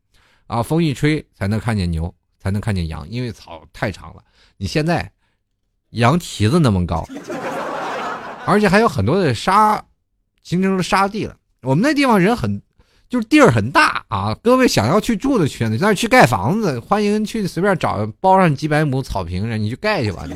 [0.47, 2.11] 啊，风一吹才能看见牛。
[2.43, 4.21] 才能看见羊，因为草太长了。
[4.57, 5.09] 你现在
[5.91, 7.07] 羊蹄子那么高，
[8.45, 9.81] 而且还有很多的沙，
[10.43, 11.35] 形成了沙地了。
[11.61, 12.61] 我们那地方人很，
[13.07, 14.35] 就是地儿很大啊。
[14.43, 20.25] 各位想要去住的圈子，那去盖房子，欢迎去随便找包上几百亩草坪上，你去盖去吧。
[20.27, 20.35] 你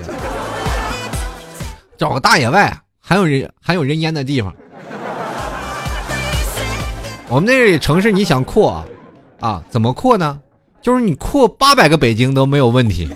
[1.98, 4.56] 找个大野外，还有人还有人烟的地方。
[7.28, 8.86] 我们那里城市你想扩
[9.42, 9.62] 啊？
[9.70, 10.40] 怎么扩呢？
[10.82, 13.10] 就是你扩八百个北京都没有问题，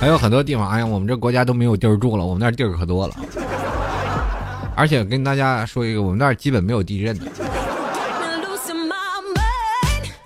[0.00, 3.14] 还有很多地方，哎呀，我们这国家都没有地儿住了，我们那地儿可多了。
[4.74, 7.26] 而且跟大家说一个，我们那儿基本没有地震的。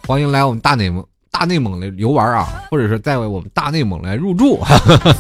[0.07, 4.57] 欢迎来我们大内蒙大内蒙来游玩啊，或者是在我们大内蒙来入住。
[4.59, 5.15] 哈哈哈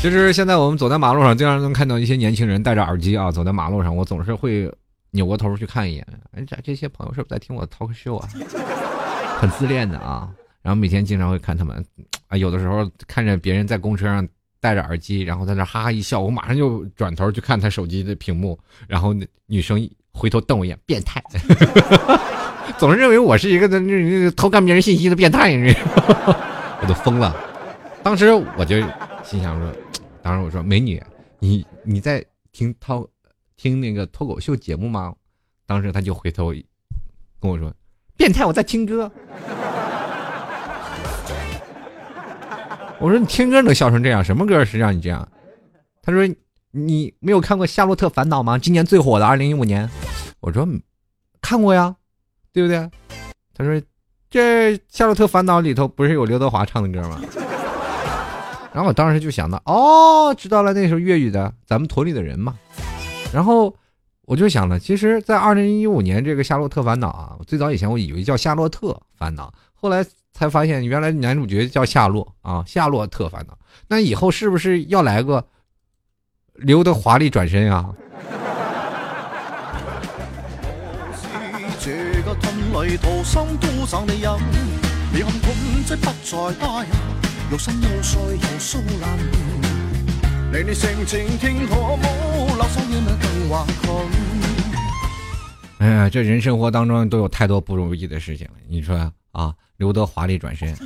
[0.00, 4.72] 其实现在我们走在马路上，经常能看到一些年轻人戴着耳机啊，走在马路上，我总是会
[5.10, 6.06] 扭过头去看一眼。
[6.30, 8.28] 哎，这这些朋友是不是在听我 talk show 啊？
[9.38, 10.30] 很自恋的啊，
[10.62, 11.84] 然后每天经常会看他们，
[12.28, 14.26] 啊，有的时候看着别人在公车上
[14.60, 18.56] 戴着耳机，然后在那哈哈一笑，我马上就转头去看他手机的屏幕，
[18.86, 19.12] 然后
[19.46, 19.78] 女生
[20.12, 21.20] 回头瞪我一眼，变态，
[22.78, 25.52] 总是认为我是一个那那偷看别人信息的变态，
[26.80, 27.36] 我都疯了。
[28.00, 28.80] 当时我就
[29.24, 29.70] 心想说。
[30.28, 31.02] 当时我说：“美女，
[31.38, 33.08] 你你在听涛
[33.56, 35.14] 听那个脱口秀节目吗？”
[35.64, 36.52] 当时他就回头
[37.40, 37.72] 跟我说
[38.14, 39.10] ：“变态，我在听歌。
[43.00, 44.22] ”我说：“你听歌能笑成这样？
[44.22, 45.26] 什么歌是让你这样？”
[46.04, 46.28] 他说
[46.72, 48.58] ：“你没有看过《夏洛特烦恼》吗？
[48.58, 49.88] 今年最火的二零一五年。”
[50.40, 50.68] 我说
[51.40, 51.96] ：“看过呀，
[52.52, 52.90] 对不对？”
[53.56, 53.80] 他说
[54.28, 57.18] ：“这《夏洛特烦恼》里头不是有刘德华唱的歌吗？”
[58.72, 62.54] 然后我当时就想到，哦，知道了，那时候粤语的，咱们屯里的人嘛。
[63.32, 63.74] 然后
[64.22, 73.54] 我就想了，其实，在二零一五年这个《夏洛特烦恼》啊，最早以前我以为叫《夏洛特烦恼》，后来才发现原来男主角叫夏洛啊，《夏洛特烦恼》。
[73.88, 75.44] 那以后是不是要来个
[76.54, 77.94] 刘德华丽转身啊？
[87.50, 89.18] 有山有水，有苏兰
[95.78, 98.52] 哎呀，这人生活当中都有太多不如意的事情了。
[98.68, 100.76] 你说啊，刘德华丽转身。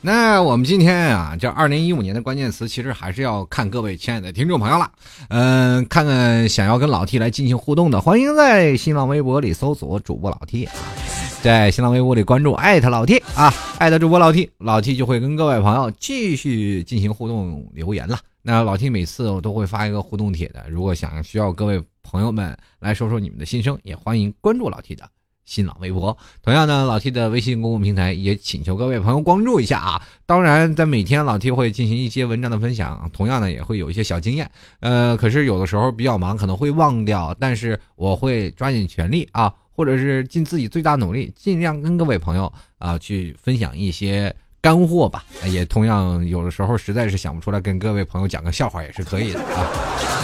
[0.00, 4.88] 那我们今天啊，这二零一五年的关键词，其实还是要看各位亲爱的听众朋友了。
[5.30, 10.72] 嗯，看看想要跟老 T 来进行互动的，欢迎在新浪微博里搜索主播老 T 啊，
[11.44, 18.18] 在新浪微博里关注艾特老 T 啊，艾特主播老 T，老 T 就会跟各位朋友继续进行互动留言了。
[18.40, 25.04] 那老 T 每次我都会发一个互动帖的，如果想需要各位朋友们来说说你们的心声，也欢迎关注老 T 的。
[25.44, 30.02] 新浪微博，同样呢，老 T 的微信公共平台也请求各位朋友关注一下啊。
[30.24, 34.50] 当然，在每天老 T 会进行一些文章的分享，同样呢也会有一些小经验。
[34.80, 44.34] 呃，可是有的时候比较忙，可能会忘掉，但是我会抓紧全力啊，或者是尽自己最大努力，尽量跟各位朋友啊去分享一些。
[44.64, 49.68] 干货吧，也同样有的时候实在是想不出来，跟各位朋友讲个笑话也是可以的啊。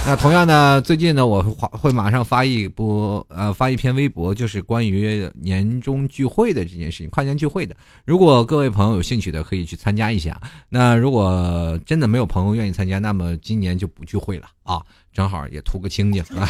[0.06, 7.76] 那同样呢，最近呢，我会会马上发一波呃发一篇微博，就是关于年终聚会的这件事情，跨年聚会的。
[8.06, 10.40] 如果各位朋友有兴趣的，可以去参加一下。
[10.70, 14.80] 那如果真的没有朋友愿意参加，那么今年就不聚会了啊，
[15.12, 16.48] 正好也图个清静啊。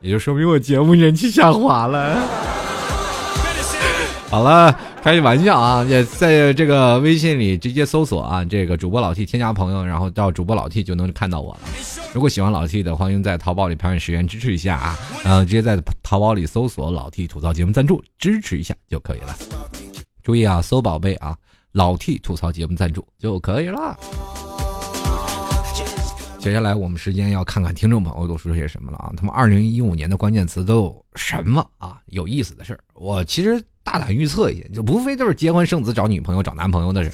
[0.00, 2.20] 也就说明我节目人气下滑了。
[4.28, 4.76] 好了。
[5.02, 5.82] 开个玩笑啊！
[5.84, 11.60] 也在这个微信里直接搜索啊，这个主播老 T 添加朋友，然后到主播老 T 就能看到我了。
[12.12, 14.98] 如果喜欢老 T 的，欢迎在淘宝里拍十元支持一下啊！
[15.24, 19.34] 嗯，直接在淘宝里搜索“老 T 吐槽节目赞助”支持一下就可以了。
[20.22, 21.34] 注意啊，搜宝贝啊
[21.72, 23.98] ，“老 T 吐槽节目赞助”就可以了。
[26.40, 29.12] 接下来我们时间要看看听众朋友都说些什么了啊？
[29.16, 32.00] 他们二零一五年的关键词都有什么啊？
[32.06, 33.62] 有意思的事儿，我其实。
[33.82, 37.10] 大胆预测一下，就无非就是结婚生子、找女朋友、找男朋友的人。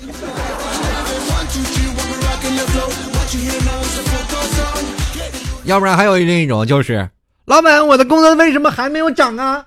[5.64, 7.08] 要不然还有另一种就是，
[7.46, 9.66] 老板，我的工资为什么还没有涨啊？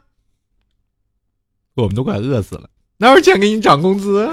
[1.76, 4.30] 我们都快饿死了，哪有钱给你涨工资？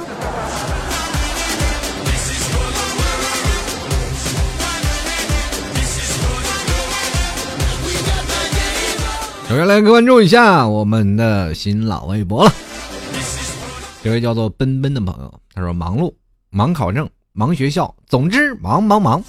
[9.48, 12.52] 首先来关注一下我们的新浪微博了。
[14.02, 16.12] 这位叫做奔奔的朋友，他说：“忙碌，
[16.50, 19.22] 忙考证，忙学校，总之忙忙忙，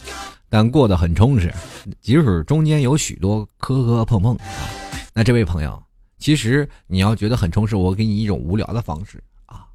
[0.50, 1.54] 但过得很充实。
[2.02, 4.66] 即使中间有许多磕磕碰碰啊，
[5.14, 5.80] 那这位朋友，
[6.18, 9.68] 其实你要觉得很充实，我给你一种无聊的方式啊，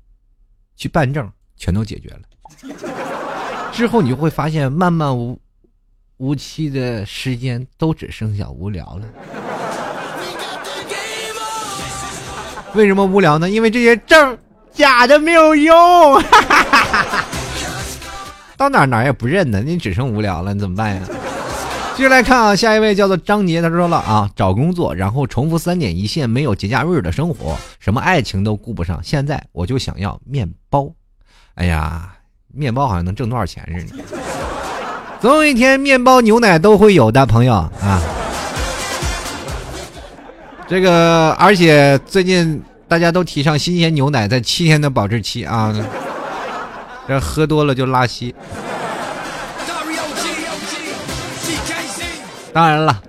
[0.77, 2.23] 去办证，全都解决了。
[3.73, 5.41] 之后你就会发现，漫漫无
[6.17, 9.07] 无期的时间都只剩下无聊了。”
[12.75, 13.51] 为什么无聊呢？
[13.51, 14.37] 因为这些证
[14.73, 15.75] 假的没有用，
[18.57, 21.03] 到哪哪也不认呢，你只剩无聊了，你怎么办呀？
[21.95, 30.91] 继续来看啊，下一位叫做张杰，他说了啊，找工作，然后重复三点一线，没有节假日的生活，什么爱情都顾不上，现在我就想要面包。
[31.57, 32.15] 哎呀，
[32.51, 34.03] 面包好像能挣多少钱似的，
[35.21, 38.01] 总有一天面包、牛奶都会有的，朋友啊。
[40.73, 42.59] 这个，而且最近
[42.89, 45.71] 大家都提倡新鲜牛奶在七天的保质期啊，
[47.07, 48.35] 这喝多了就拉稀。
[52.55, 53.03] 当然了，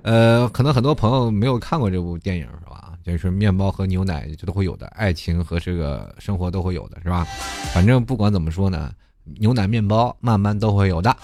[0.00, 2.94] 呃，可能很多朋友没有看过这部电影是吧？
[3.04, 7.26] 就是面包和牛奶这都会有的，爱情和这个生活都会有的是吧？
[7.74, 8.90] 反正不管怎么说呢，
[9.38, 11.14] 牛奶、面包慢慢都会有的。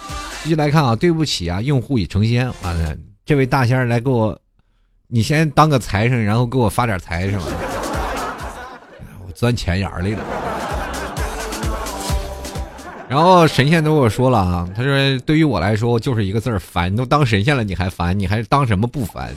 [0.42, 2.76] 继续来看啊，对不起啊，用户已成仙啊，
[3.24, 4.38] 这位大仙儿来给我。
[5.10, 7.44] 你先当个财神，然后给我发点财是吗？
[9.26, 10.22] 我钻钱眼里了。
[13.08, 16.94] 然后神仙都跟我说了啊，他说对于我来说就是一个字儿烦。
[16.94, 18.18] 都当神仙了，你还烦？
[18.18, 19.34] 你还当什么不烦？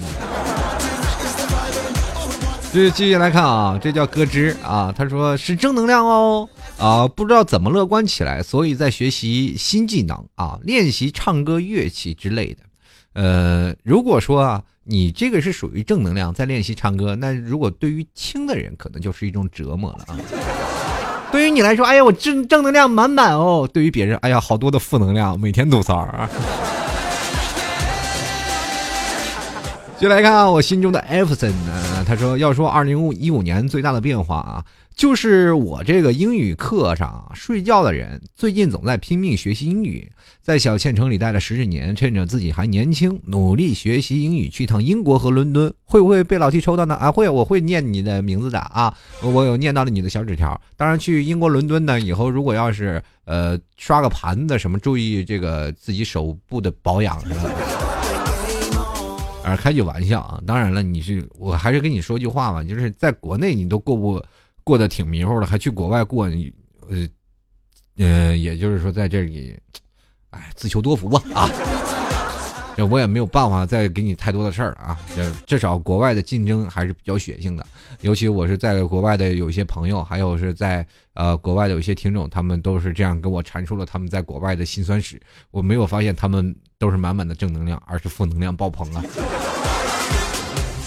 [2.74, 4.94] 继继续来看啊，这叫咯吱啊。
[4.94, 12.64] 他说是正能量哦啊，不知道怎么乐观起来，所以在学习新技能啊，练习唱歌、乐器之类的。
[13.14, 14.62] 呃，如果说啊。
[14.84, 17.16] 你这个是属于正能量，在练习唱歌。
[17.16, 20.18] 那如果对于轻的人，可能就是一种折磨了啊。
[21.32, 23.70] 对于你来说，哎呀，我正正能量满满哦。
[23.72, 26.28] 对于别人，哎呀，好多的负能量，每天吐槽啊。
[30.00, 34.66] 就来看啊，我心中的艾弗森呢，他说要说二零一五年最大的变化啊。
[34.96, 40.12] 就是我这个英语课上睡觉的人，最近总在拼命学习英语，
[40.42, 46.94] 在小县城里待了十几年，趁着自己还年轻，努力学习英语，去趟英国和伦敦，会不会被老 T 抽到呢？
[46.96, 50.60] 啊，会，我会念你的名字的啊，我有念到了你的小纸条。
[50.78, 57.50] 当然，去英国伦敦呢，以后如果要是呃刷个盘子什么，注意这个自己手部的保养是吧？
[59.44, 60.40] 而开句玩笑啊。
[60.46, 64.24] 当然了，你是我还是跟你说句话吧，就是在国内你都过不
[64.64, 66.54] 过得挺迷糊的，还去国外过，你
[66.90, 67.08] 呃
[67.98, 69.58] 呃，也就是说在这里，
[70.30, 71.50] 哎，自求多福吧啊。
[72.78, 74.98] 这我也没有办法再给你太多的事儿了啊！
[75.46, 77.68] 至少国外的竞争还是比较血腥的，
[78.00, 85.20] 尤其我是在国外的有一些朋友，还有是在呃国外的有些听众，他们都是这样跟我阐述了他们在国外的辛酸史。
[85.52, 89.04] 我没有发现他们都是满满的正能量，而是负能量爆棚啊！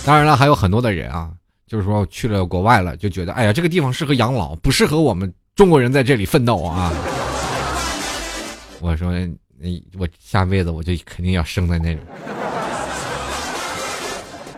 [0.07, 1.31] 当然了，还有很多的人啊，
[1.67, 6.93] 就是说去了国外了，就觉得哎呀，这个地方适合养老，不适合我们中国人在这里奋斗啊！
[8.81, 9.13] 我说。
[9.97, 12.01] 我下辈子我就肯定要生在那里。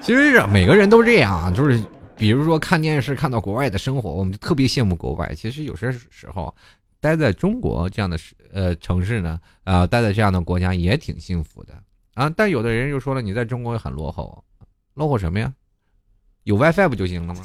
[0.01, 1.81] 其实是每个人都这样，就是
[2.17, 5.33] 比如说看电视看到国外的生活，我们就特别羡慕国外。
[5.37, 6.53] 其实有些时候，
[6.99, 8.19] 待在中国这样的
[8.53, 11.75] 呃城市呢，啊，待在这样的国家也挺幸福的
[12.15, 12.29] 啊。
[12.37, 14.43] 但有的人又说了，你在中国很落后，
[14.95, 15.53] 落后什么呀？
[16.47, 17.41] 有 WiFi 不就行了吗？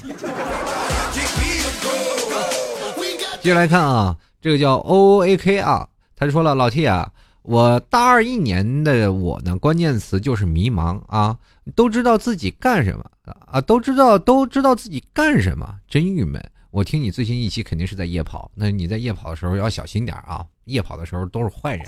[3.41, 7.11] 接下来看啊，这个叫 OOAK 啊，他说了，老 T 啊。
[7.41, 11.35] 我大二一年的我呢，关键词就是迷茫啊，
[11.75, 13.03] 都知道自己干什么
[13.47, 16.39] 啊，都知道都知道自己干什么，真郁闷。
[16.69, 21.87] 我听你最新一期肯定是在夜跑，那你在夜跑的时候要小心点啊，夜跑的时候都是坏人，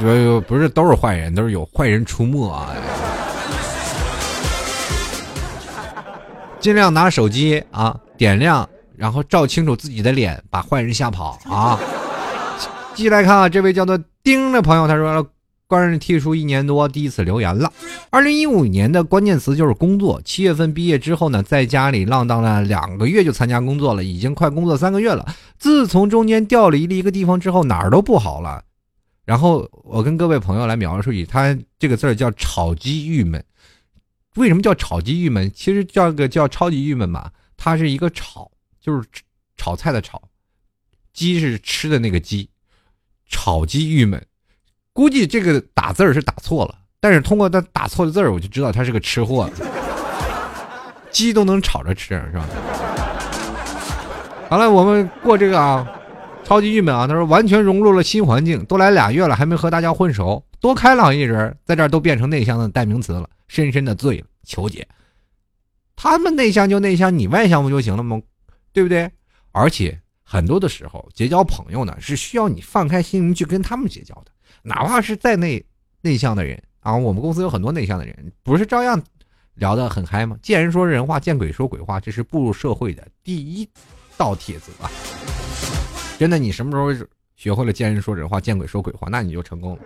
[0.00, 2.74] 不是不是都是坏人，都是有坏人出没啊。
[6.60, 11.78] 尽量拿手机啊点亮，然后照清楚自己的脸，把坏人吓跑啊。
[12.94, 15.24] 继续来看啊，这位叫做丁的朋友，他说
[15.68, 17.72] 关人剔除一年多，第一次留言了。
[18.10, 20.20] 二零一五年的关键词就是工作。
[20.24, 25.24] 七月份毕业之后呢，在家里浪荡了两个月，就参加工作了，已经快工作三个月了。
[25.58, 28.62] 自从中间调离了一个地方之后，哪儿都不好了。
[29.24, 33.44] 然后我跟各位朋友来描述一下，他这个字儿叫炒鸡郁闷。
[34.38, 35.50] 为什么叫炒鸡郁闷？
[35.52, 37.32] 其实叫个叫超级郁闷吧。
[37.56, 38.48] 它是一个炒，
[38.80, 39.06] 就是
[39.56, 40.22] 炒菜的炒，
[41.12, 42.48] 鸡是吃的那个鸡。
[43.28, 44.24] 炒鸡郁闷，
[44.92, 49.50] 估计这个打字儿是打错了，但是通过他打错的字儿，我就知道他是个吃货。
[51.10, 52.46] 鸡都能炒着吃，是吧？
[54.48, 55.86] 好了，我们过这个啊，
[56.44, 57.06] 超级郁闷啊！
[57.06, 64.26] 他说完全融入了新环境，都来俩月了，还没和大家混熟，多开朗一人，在这儿都变成内向的代名词了，深深的醉了。
[64.44, 64.86] 求解，
[65.94, 68.20] 他们内向就内向，你外向不就行了吗？
[68.72, 69.10] 对不对？
[69.52, 69.98] 而且。
[70.30, 74.30] 很多的时候，结交朋友呢是需要你放开心灵去跟他们结交的，
[74.60, 75.64] 哪怕是再内
[76.02, 79.02] 内向的人啊，我们公司有很多内向的人，不是照样
[79.54, 80.36] 聊得很嗨吗？
[80.42, 83.66] 见人说人话，见鬼说鬼话，这是步入社会的第一
[84.18, 84.90] 道铁则啊！
[86.18, 87.06] 真的，你什么时候
[87.36, 89.78] 学会了见人说人话，见鬼说鬼话，那你就成功了。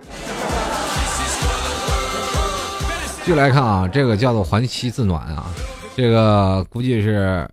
[3.18, 5.52] 继续来看啊，这个叫做还妻自暖啊，
[5.96, 7.48] 这个估计是。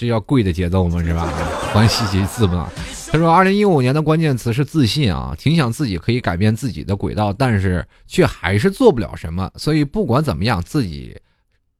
[0.00, 1.02] 这叫贵的节奏吗？
[1.02, 1.28] 是吧？
[1.74, 2.70] 欢喜其自暖。
[3.10, 9.50] 他说，二零一五年的关键词是自信啊，挺想自己可以改变自己的轨道，但是却还是做不了什么。
[9.56, 11.20] 所以不管怎么样，自己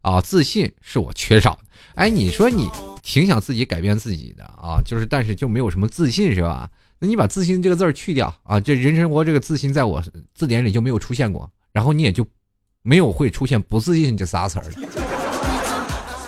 [0.03, 1.59] 啊，自信是我缺少的。
[1.95, 2.69] 哎，你说你
[3.09, 6.69] 挺想自己改变自己的啊，就是但是就没有什么自信是吧？
[6.99, 10.03] 那你把自信这个字儿去掉啊，这人生活这个自信在我
[10.35, 12.27] 字典里就没有出现过，然后你也就
[12.83, 14.65] 没有会出现不自信这仨词儿，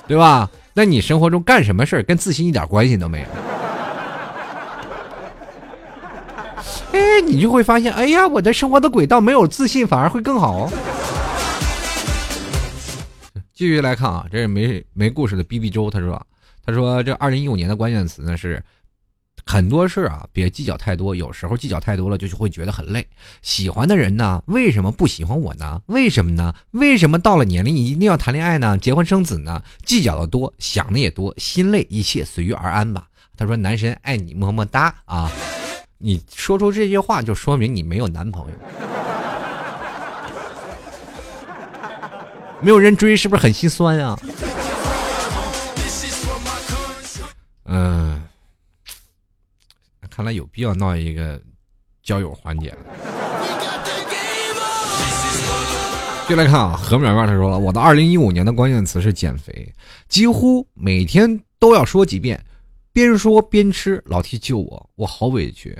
[0.08, 0.50] 对吧？
[0.72, 3.26] 那你生活中干什么事儿跟自信一点关系都没有？
[6.92, 10.70] 哎，你就会发现，哎呀，我的生活的轨道没有自信反而会更好。
[13.52, 16.26] 继续来看啊，这是没没故事的 B B 周，他说，
[16.64, 18.62] 他说这二零一五年的关键词呢是。
[19.46, 21.16] 很多事啊，别计较太多。
[21.16, 23.04] 有时候计较太多了，就会觉得很累。
[23.42, 25.80] 喜欢的人呢，为什么不喜欢我呢？
[25.86, 26.54] 为什么呢？
[26.72, 28.78] 为什么到了年龄一定要谈恋爱呢？
[28.78, 29.60] 结婚生子呢？
[29.84, 33.08] 计较的多，想的也多，心累，一切随遇而安吧。
[33.36, 35.28] 他说：“男神爱你，么么哒啊！”
[35.98, 38.54] 你说出这句话，就说明你没有男朋友，
[42.60, 44.16] 没有人追，是不是很心酸啊？
[47.70, 48.22] 嗯。
[50.10, 51.40] 看来有必要闹一个
[52.02, 52.78] 交友环节了。
[56.28, 59.72] 就来看啊，何淼淼他说了，我的二零一五年的关键词是减肥，
[60.08, 62.44] 几乎每天都要说几遍，
[62.92, 64.02] 边说边吃。
[64.06, 65.76] 老 T 救我，我好委屈，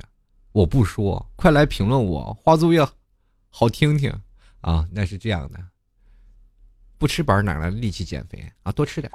[0.53, 2.86] 我不说，快来评论我，花作业
[3.49, 4.12] 好听听
[4.61, 4.86] 啊。
[4.91, 5.61] 那是这样的，
[6.99, 8.72] 不吃饱哪来力气减肥啊？
[8.72, 9.12] 多吃点。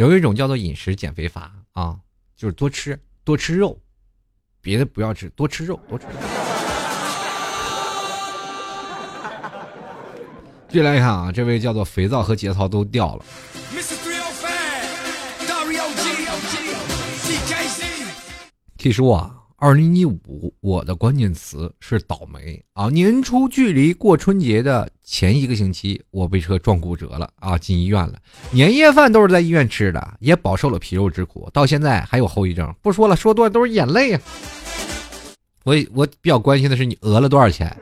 [0.00, 2.00] 有一种叫做饮食减肥法啊。
[2.34, 3.78] 就是多吃多吃肉，
[4.62, 6.06] 别的不要吃，多吃肉多吃。
[10.68, 13.24] 继续来看啊，这位叫做肥皂和节操都掉了。
[18.78, 22.88] T 叔啊，二零一五我的关键词是倒霉啊！
[22.88, 28.14] 年初距离过春节的前一个星期，我被车撞骨折了啊，进医院了。
[28.50, 32.74] 年夜饭都是在医院吃的，也饱受了皮肉之苦，到现在还有后遗症。
[32.80, 34.22] 不说了，说多了都是眼泪啊！
[35.64, 37.76] 我我比较关心的是你讹了多少钱。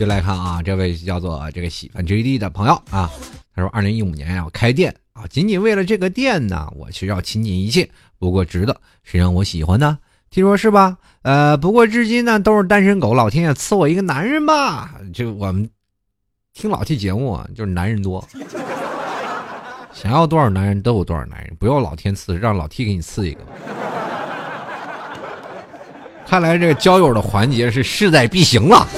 [0.00, 3.10] 就来看啊，这位叫做这个喜欢 J D 的朋友啊，
[3.54, 7.86] 他说：“二零一五年要开店啊，仅仅为了这个店呢，我需要倾尽一切，
[8.18, 8.80] 不过值得。
[9.02, 9.98] 谁让我喜欢呢？
[10.30, 10.96] 听说是吧？
[11.20, 14.94] 呃，不过至今呢都是单身狗，老天爷赐我一个男人吧。
[15.12, 15.68] 就我们
[16.54, 18.26] 听老 T 节目啊，就是男人多，
[19.92, 23.40] 想要多少男人都有多少男人，不要老天赐，让老 T 给你赐一个。
[26.26, 28.88] 看来这个交友的环节是势在必行了。”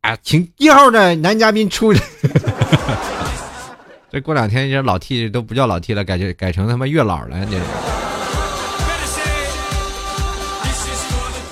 [0.00, 2.00] 啊请一号的男嘉宾出来。
[4.10, 7.46] 这过两天这老 T 都不叫老 T 了，改改成他妈月老了。
[7.46, 7.60] 这。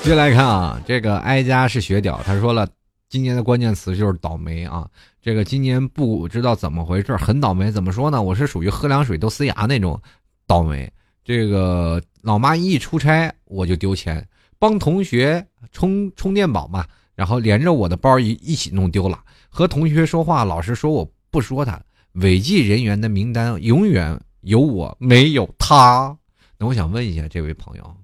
[0.02, 2.66] 接来看啊，这个哀家是学屌，他说了，
[3.10, 4.86] 今年的关键词就是倒霉啊。
[5.20, 7.70] 这个今年不知道怎么回事，很倒霉。
[7.70, 8.22] 怎么说呢？
[8.22, 10.00] 我是属于喝凉水都塞牙那种
[10.46, 10.90] 倒霉。
[11.22, 14.26] 这个老妈一出差我就丢钱，
[14.58, 16.86] 帮同学充充电宝嘛。
[17.18, 26.16] 然后连着我的包一一起弄丢了，和同学说话，老师说我不说他，违纪人员的名单永远有我没有他。
[26.56, 27.96] 那我想问一下这位朋友，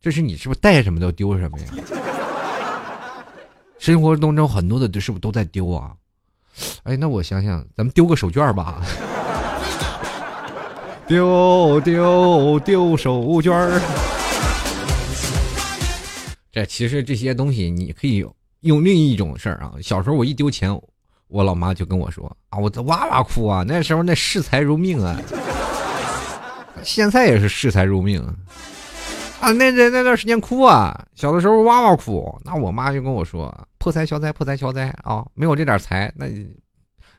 [0.00, 1.66] 这是你是不是带什么都丢什么呀？
[3.78, 5.94] 生活当中很多的是不是都在丢啊？
[6.84, 8.80] 哎，那我想想，咱们丢个手绢吧。
[11.06, 13.78] 丢丢丢手绢
[16.50, 18.34] 这其实这些东西你可以有。
[18.64, 20.70] 用另一种事儿啊，小时候我一丢钱，
[21.28, 25.20] 我老妈就跟我说啊，我这哇哇哭啊，那时候那视财如命啊，
[26.82, 28.34] 现在也是视财如命啊，
[29.40, 36.56] 啊那那那段时间哭啊，小的时候哇哇哭，那我妈就跟我说破财消灾，破财消灾啊，没有这点财，那你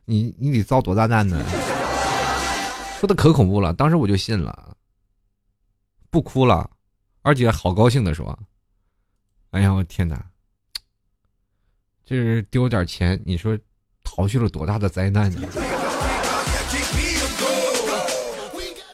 [0.05, 1.43] 你你得遭多大难呢？
[2.99, 4.75] 说的可恐怖了，当时我就信了，
[6.09, 6.67] 不哭了，
[7.21, 8.37] 而且好高兴的说，
[9.51, 10.25] 哎呀，我天哪！
[12.05, 13.57] 这是丢点钱，你说
[14.03, 15.41] 逃去了多大的灾难呢？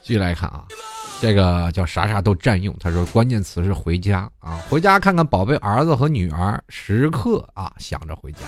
[0.01, 0.65] 继续来看啊，
[1.19, 2.73] 这个叫啥啥都占用。
[2.79, 8.39] 他说关键词是回家啊，回家看看宝贝儿子和女儿，时刻啊想着回家。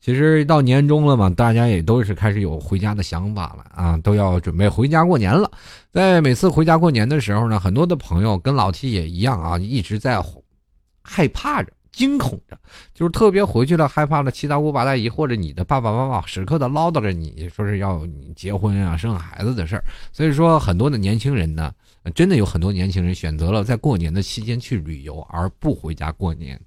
[0.00, 5.50] 其实到年终了嘛，大家也都是开始有回家的想法了啊，都要准备回家过年了。
[5.92, 10.20] 在每次回家过年的时候呢，很多的朋友跟老 T 也一样啊，一直在
[11.00, 11.72] 害怕着。
[11.94, 12.58] 惊恐着，
[12.92, 19.84] 就是特别回去了，害怕了七大姑八大姨或者你的爸爸妈妈时刻的唠叨着你说是要你结婚啊、生孩子的事儿。
[20.12, 21.72] 所以说，很多的年轻人呢，
[22.14, 26.60] 真的有很多年轻人选择了在过年的期间去旅游，而不回家过年。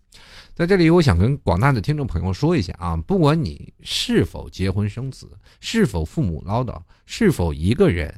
[0.56, 8.14] 在这里，我想跟广大的听众朋友说一下啊，不管你是否结婚生子，是否父母唠叨，是否一个人，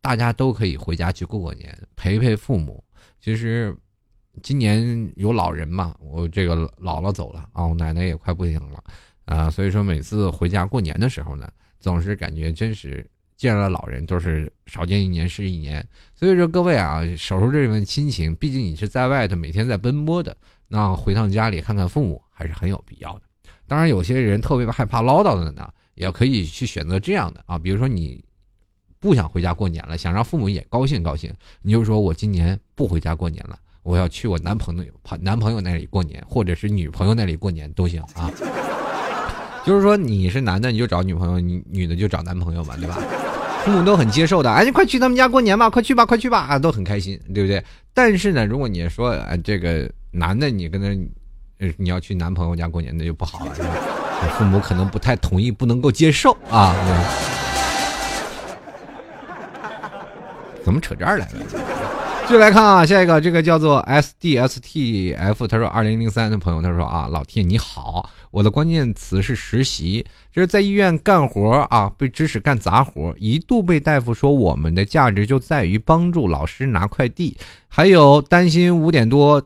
[0.00, 2.82] 大家都可以回家去过过年，陪陪父母。
[3.20, 3.76] 其实。
[4.42, 8.84] 今年有老人嘛，我这个姥姥走了啊，我奶奶也快不行了，
[9.24, 15.86] 啊，所以说每次回家过年的时候呢，总是感觉真是见了老人都是少见一年是一年。
[16.14, 20.36] 所以说各位啊，守住这份亲情，毕竟你是在外头每天在奔波的，
[20.68, 23.22] 那回趟家里看看父母还是很有必要的。
[23.66, 28.22] 当然，有些人特别害怕唠叨的呢，也可以去选择这样的啊，比如说你
[28.98, 31.32] 不想回家过年了，想让父母也高兴高兴，
[31.62, 33.58] 你就说我今年不回家过年了。
[33.84, 34.84] 我要去我男朋友
[35.20, 38.28] 男朋友那里过年，或者是女朋友那里过年都行啊。
[39.64, 42.98] 就是说你是男的你就找女朋友，女女的就找男朋友嘛，对吧？
[43.64, 44.52] 父母都很接受的。
[44.52, 47.64] 哎，你快去他们家过年吧，快去吧，快去吧，啊，都很开心，对不对？
[47.94, 50.88] 但是呢，如果你说这个男的你跟他，
[51.78, 53.54] 你要去男朋友家过年，那就不好了，
[54.36, 56.74] 父母可能不太同意，不能够接受啊。
[60.62, 61.38] 怎么扯这儿来了？
[62.26, 77.36] 继续来看啊，下一个这个叫做 S D S T F，他说二零零三的朋友，他说啊，老 T 你好，我的关键词是实习，就是在医院干活啊，被指使干杂活，一度被大夫说我们的价值就在于帮助老师拿快递，
[77.68, 79.42] 还有担心五点多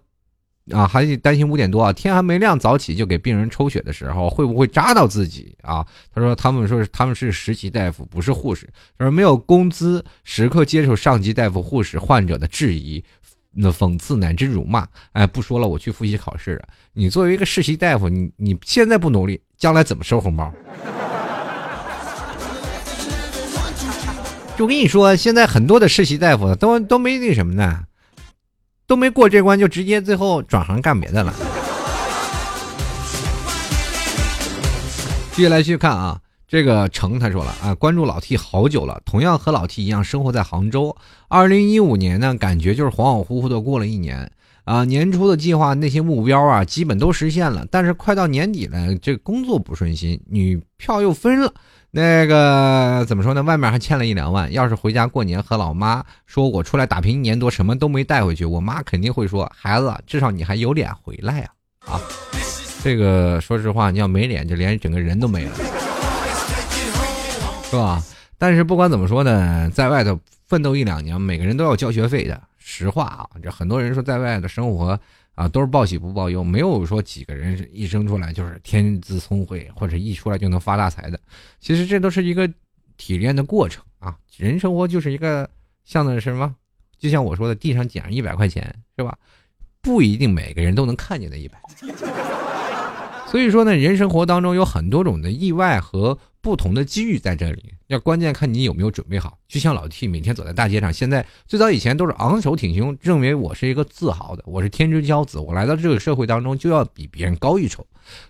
[0.72, 5.86] 啊，还担心五点多啊，天还没亮早起就给病人抽血的时候会不会扎到自己啊？
[6.14, 13.02] 他说他们说是他们是实习大夫，不是护士，他说没有工资，时刻接受上级大夫、护士、患者的质疑、
[13.52, 14.86] 那讽刺乃至辱骂。
[15.12, 16.68] 哎，不说了，我去复习考试了。
[16.92, 20.52] 你作为一个实习大夫，你你现在不努力，将来怎么收红包？
[24.56, 27.84] 就跟你说，现在很多的实习大夫都都没那什么呢。
[28.88, 31.34] 都没过这关，就直接最后转行干别的了。
[35.32, 36.18] 接下来去看啊，
[36.48, 40.96] 这个程他说了啊，关注老 T 好久了，同样和老 T 一样生活在杭州。
[41.28, 44.32] 二零一五年呢，感觉就是恍恍惚惚的过了一年
[44.64, 44.86] 啊。
[44.86, 51.52] 年初的计划那些目标啊，基本都实现了，但是快到年底了，这工作不顺心，女票又分了。
[51.90, 53.42] 那个怎么说呢？
[53.42, 54.52] 外面还欠了一两万。
[54.52, 61.46] 要是回家过年和老妈说，我出来打拼一年多，什么都没带回去，我妈肯定会说：“孩子，至少你还有脸回来呀！”
[61.88, 61.98] 啊，
[62.84, 65.52] 这个说实话，你要没脸，就连整个人都没了，
[67.70, 68.02] 是吧？
[68.36, 72.38] 但是不管怎么说呢，在外头奋斗一两年，每个人都要交学费的。
[72.58, 75.00] 实话啊，这很多人说在外的生活。
[75.38, 81.20] 啊，都是报喜不报忧，没有说几个人一生出来就是天资聪慧，或者一出来就能发大财的。
[81.60, 82.50] 其实这都是一个
[82.96, 84.18] 体验的过程啊。
[84.36, 85.48] 人生活就是一个
[85.84, 86.52] 像的什么，
[86.98, 89.16] 就像我说的，地上捡上一百块钱，是吧？
[89.80, 91.56] 不一定每个人都能看见那一百。
[93.30, 96.18] 所以说呢，人生活当中有很多种的意外和。
[96.40, 99.38] 不同的机遇在这里，要关键看你有没有准备好。
[99.48, 107.84] 就像老 T 每天走在大街上，现在最早以前都是昂首挺胸，认为我是一个自豪的，我是天之骄子，我来到这个社会当中就要比别人高一筹。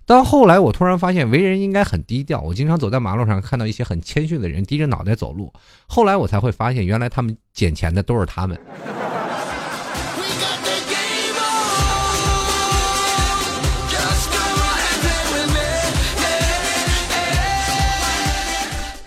[0.04, 2.40] 但后来我突然发现，为人应该很低调。
[2.40, 5.52] 我经常走在马路上，看到一些很谦逊的人低着脑袋走路。
[5.86, 8.58] 后来我才会发现，原来他们捡钱的都是他们。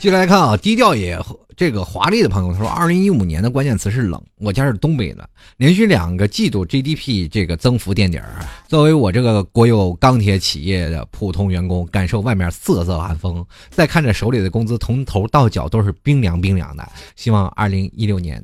[0.02, 1.16] 接下来看啊，低调也
[1.56, 4.20] 这个华丽的朋友他说，二零一五年的关键词是冷。
[4.40, 8.44] 我家是东北的，连续两个季度 GDP 这个增幅垫底儿。
[8.68, 16.84] 作为我这个国有钢铁企业的普通员工，感受外面瑟瑟寒风，再看着手里的工资从头到脚都是冰凉冰凉的。
[17.16, 18.44] 希望二零一六年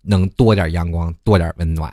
[0.00, 1.92] 能多点阳光，多点温暖。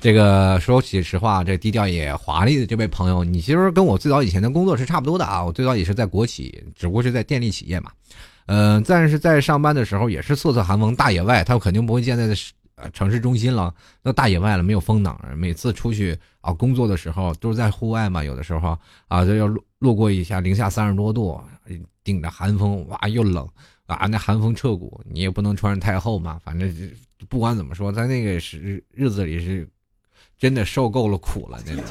[0.00, 5.44] 这个说起实话，这低调也华丽的这位朋友，你其实跟我最早以前的工作是差不多的啊。
[5.44, 7.90] 我最早也是在国企，只不过是在电力企业嘛。
[8.46, 12.24] 嗯，但是在上班的时候也是瑟瑟寒风，大野外，他肯定不会建在
[12.76, 15.20] 呃城市中心了，那大野外了，没有风挡。
[15.36, 18.78] 每次出去啊工作的时候都是在户外嘛，有的时候
[19.08, 21.40] 啊就要路路过一下零下三十多度，
[22.04, 23.48] 顶着寒风，哇又冷
[23.86, 26.38] 啊，那寒风彻骨，你也不能穿太厚嘛。
[26.44, 26.72] 反正
[27.28, 29.68] 不管怎么说，在那个时日子里是
[30.38, 31.82] 真的受够了苦了，那种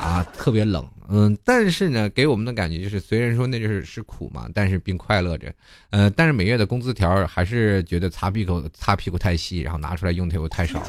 [0.00, 0.84] 啊特别冷。
[1.08, 5.52] 嗯，但是呢，给我们的感觉就是，虽然说那就是是苦嘛，但是并快乐着。
[5.90, 10.82] 呃，但是每月的工资条还是觉得擦屁股擦屁股太细，然后拿出来用的又太少。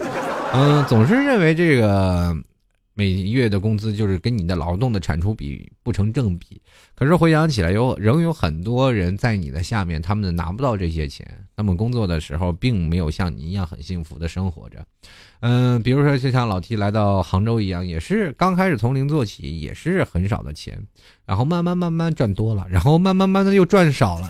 [0.53, 2.35] 嗯，总是认为这个
[2.93, 6.59] 每月的工资就是跟你的劳动的产出比不成正比。
[6.95, 14.83] 可是回想起来，有仍有很多人在你的下面，他们拿不到这些钱，他们工作的时候并没有像你一样很幸福的生活着。
[15.41, 20.75] 嗯，比如说就像老 T 来到杭州一样，也是刚开始从零做起，也是很少的钱，
[21.25, 24.29] 然后慢慢慢慢赚多了，然后慢慢慢的又赚少了。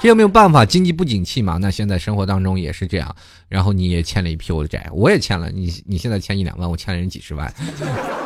[0.00, 0.64] 这有没有办法？
[0.64, 1.56] 经济不景气嘛？
[1.56, 3.12] 那现在生活当中也是这样。
[3.48, 5.50] 然后你也欠了一屁股的债，我也欠了。
[5.50, 7.52] 你你现在欠一两万，我欠了人几十万，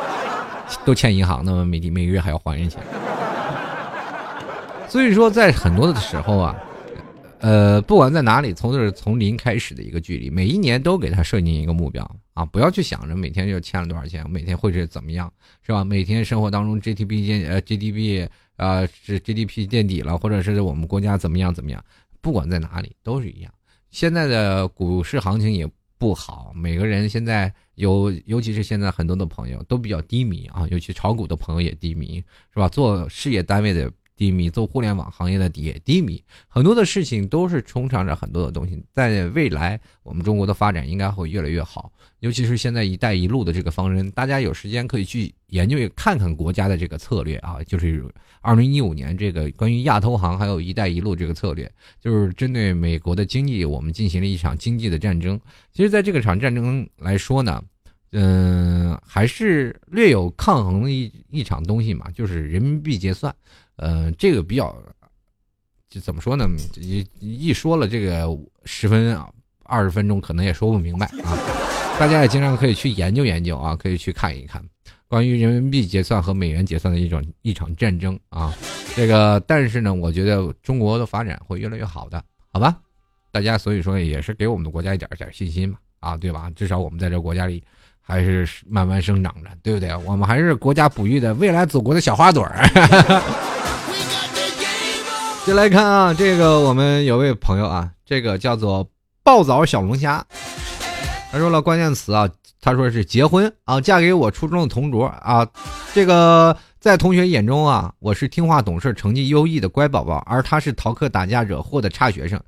[0.85, 2.79] 都欠银行，那么每每个月还要还人钱。
[4.87, 6.55] 所以说，在很多的时候啊。
[7.41, 12.03] 呃，不管在哪里，从是从零开始的一个距离，每一年都给他设定一个目标
[12.35, 12.45] 啊！
[12.45, 15.31] 不要去想着每天就欠了多少钱，每天会是怎么样，
[15.63, 15.83] 是吧？
[15.83, 21.83] 每天生活当中 GDP 见呃 GDP 啊是 GDP 见底了，或者是我们国家怎么样怎么样？
[22.21, 23.51] 不管在哪里都是一样。
[23.89, 25.67] 现在的股市行情也
[25.97, 32.23] 不好，每个人现在有，尤其是现在很多的朋友都比较低迷啊，尤其炒股的朋友也低迷，
[32.53, 32.69] 是吧？
[32.69, 33.91] 做事业单位的。
[34.21, 38.79] 低迷，做互联网行业的也低迷，很多的事情都是充斥着很多的东西。
[38.93, 48.05] 在未来，我们中国的发展应该会越来越好，尤其是现在“一带一路”的这个方针，大家有时间可以去研究看看国家的这个策略啊，就是
[48.41, 51.67] 二零一五年这个关于亚投行还有一带一路这个策略，
[51.99, 55.41] 就是针对美国的经济，我们进行了一场经济的战争。
[55.73, 57.59] 其实，在这个场战争来说呢，
[58.11, 63.35] 嗯，还是略有抗衡的一一场东西嘛，就是人民币结算。
[63.81, 64.73] 呃，这个比较，
[65.89, 66.47] 就怎么说呢？
[66.77, 68.27] 一一说了这个
[68.63, 69.27] 十分啊
[69.63, 71.35] 二十分钟，可能也说不明白啊。
[71.99, 74.63] 大家也经常可以去研究研究啊，可以去看一看
[75.07, 78.53] 关于人民币结算和美元结算的一种一场战争啊。
[78.95, 82.23] 这个，但是呢，我觉得中国的发展会越来越好的，
[82.53, 82.77] 好吧？
[83.31, 86.51] 大家所以说也是给我们的国家一点点信心嘛，啊，对吧？
[86.55, 87.63] 至少我们在这国家里
[87.99, 89.95] 还是慢慢生长着，对不对？
[90.05, 92.61] 我们还是国家哺育的未来祖国的小花朵儿。
[95.45, 98.87] 就来看啊，这个我们有位朋友啊，这个叫做
[99.23, 100.25] 暴躁小龙虾，
[101.31, 102.29] 他说了关键词啊，
[102.61, 105.47] 他说是结婚啊，嫁给我初中的同桌啊，
[105.93, 106.55] 这个。
[106.79, 112.41] 在同学眼中啊，我是听话懂事、成绩优异的乖宝宝，而他是逃课打架惹祸的差学生，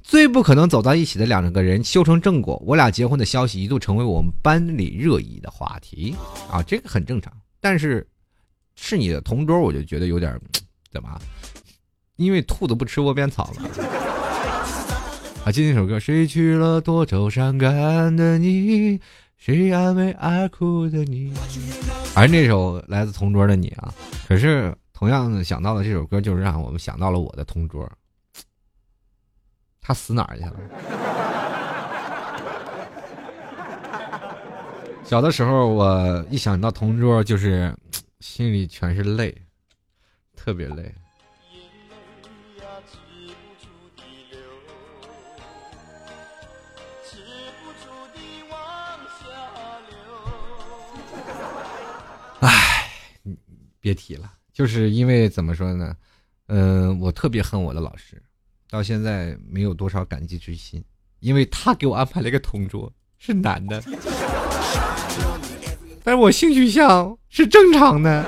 [0.00, 2.56] 最不可能走到一起的两个人修成正果。
[2.64, 6.14] 我俩结婚的消息一度成为我们班里热议的话题
[6.48, 7.32] 啊，这个很正常。
[7.60, 8.06] 但是
[8.76, 10.40] 是你的同桌，我就觉得有点
[10.92, 11.20] 怎么？
[12.20, 13.64] 因为兔子不吃窝边草嘛。
[15.42, 19.00] 啊，今天首歌，谁娶了多愁善感的你？
[19.38, 21.32] 谁安慰爱哭的你？
[22.14, 23.94] 而那首来自同桌的你啊！
[24.28, 27.90] 可是同样想到了这首歌，就是让我们想到了我的同桌。
[29.80, 30.56] 他死哪去了？
[35.04, 37.74] 小的时候，我一想到同桌，就是
[38.20, 39.34] 心里全是泪，
[40.36, 40.94] 特别累。
[53.90, 55.92] 别提了，就是因为怎么说呢，
[56.46, 58.22] 嗯，我特别恨我的老师，
[58.70, 60.82] 到现在没有多少感激之心，
[61.18, 63.82] 因为他给我安排了一个同桌，是男的，
[66.04, 68.24] 但是我性取向是正常的，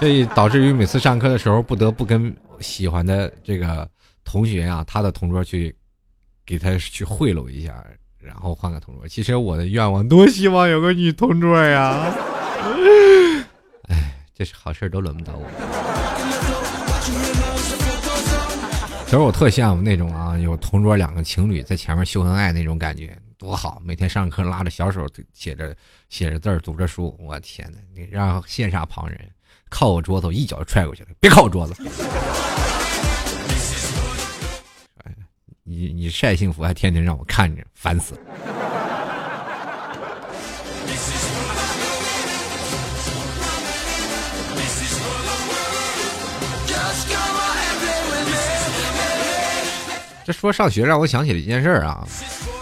[0.00, 3.86] 这导致于每次上课的时候不得不跟喜欢的这个
[4.24, 5.76] 同学啊，他的同桌去
[6.46, 7.84] 给他去贿赂一下，
[8.18, 9.06] 然后换个同桌。
[9.06, 12.10] 其实我的愿望多希望有个女同桌呀。
[13.88, 15.46] 哎，这是好事都轮不到我。
[19.04, 23.80] 其实我特羡慕那种啊，有同桌两个情侣在前面秀恩爱那种感觉，多好！
[23.84, 25.72] 每天上课拉着小手写着
[26.08, 27.16] 写着字儿，读着书。
[27.20, 29.16] 我天哪，你让羡煞旁人，
[29.68, 31.10] 靠我桌子，我一脚就踹过去了。
[31.20, 31.74] 别靠我桌子！
[35.04, 35.14] 哎，
[35.62, 38.20] 你你晒幸福，还天天让我看着，烦死了。
[50.26, 52.04] 这说上学让我想起了一件事儿啊，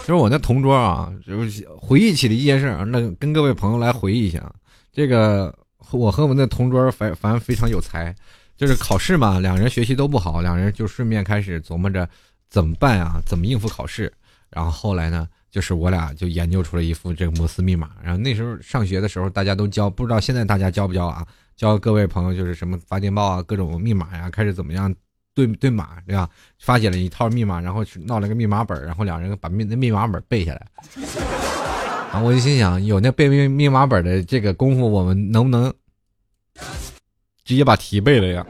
[0.01, 4.53] 就是我那同桌啊，就是回忆起了一件事儿，那跟各位朋友来回忆一下。
[4.93, 5.51] 这个
[5.91, 8.13] 我和我那同桌反反正非常有才，
[8.55, 12.07] 就是考试嘛，两人学习都不好，两人就顺便开始琢磨着
[12.51, 14.13] 怎么办啊，怎么应付考试。
[14.51, 17.89] 然后后来呢，就是我俩就研究出了一副这个摩斯密码。
[18.03, 21.25] 然后那时候上学的时候，大家都教，不知道现在大家教不教啊？
[21.55, 24.93] 教各位朋友就是什么发电报啊，各种密码呀，开始怎么样？
[25.35, 26.27] 对对码对吧？
[26.57, 30.65] 发现了一套密码，然后去闹了个密码本，然后两人把密那密码本背下来。
[32.11, 35.71] 然后我就心想，有那背密密码本的这个功夫，我们能不能
[37.43, 38.47] 直接把题背了呀？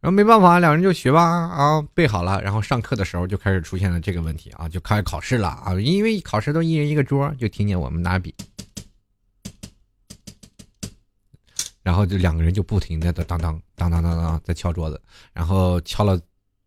[0.00, 2.40] 然后没办法，两人就学吧啊，背好了。
[2.42, 5.74] 然后上课的时候就开始出现了这个问题啊，就开始考试了啊。
[5.74, 8.34] 因为考试都一人一个桌，就听见我们拿笔，
[11.82, 15.00] 然后就两个人就不停的当当当当当当在敲桌子，
[15.32, 16.18] 然后敲了。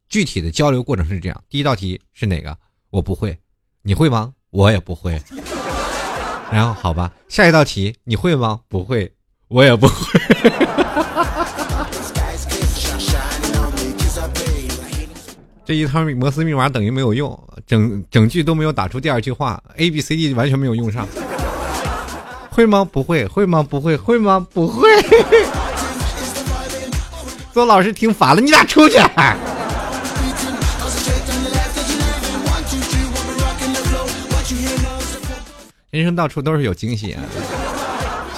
[0.10, 2.56] 具体的交流过程是这样：第一道题是哪个？
[2.92, 3.36] 我不会，
[3.82, 4.32] 你会吗？
[4.52, 5.20] 我也不会。
[6.52, 8.62] 然后好吧，下一道题你会吗？
[8.68, 9.12] 不会，
[9.48, 10.20] 我也不会。
[15.66, 21.08] 这一套摩斯密码等于没有用，整整句都没有打出第二句话，A B C D 完全没有用上。
[22.50, 22.84] 会吗？
[22.84, 23.26] 不会。
[23.28, 23.64] 会吗？
[23.64, 23.96] 不会。
[23.96, 24.46] 会吗？
[24.54, 24.90] 不会。
[27.54, 28.98] 邹老师听烦了，你俩出去。
[35.92, 37.24] 人生到处都是有惊喜啊。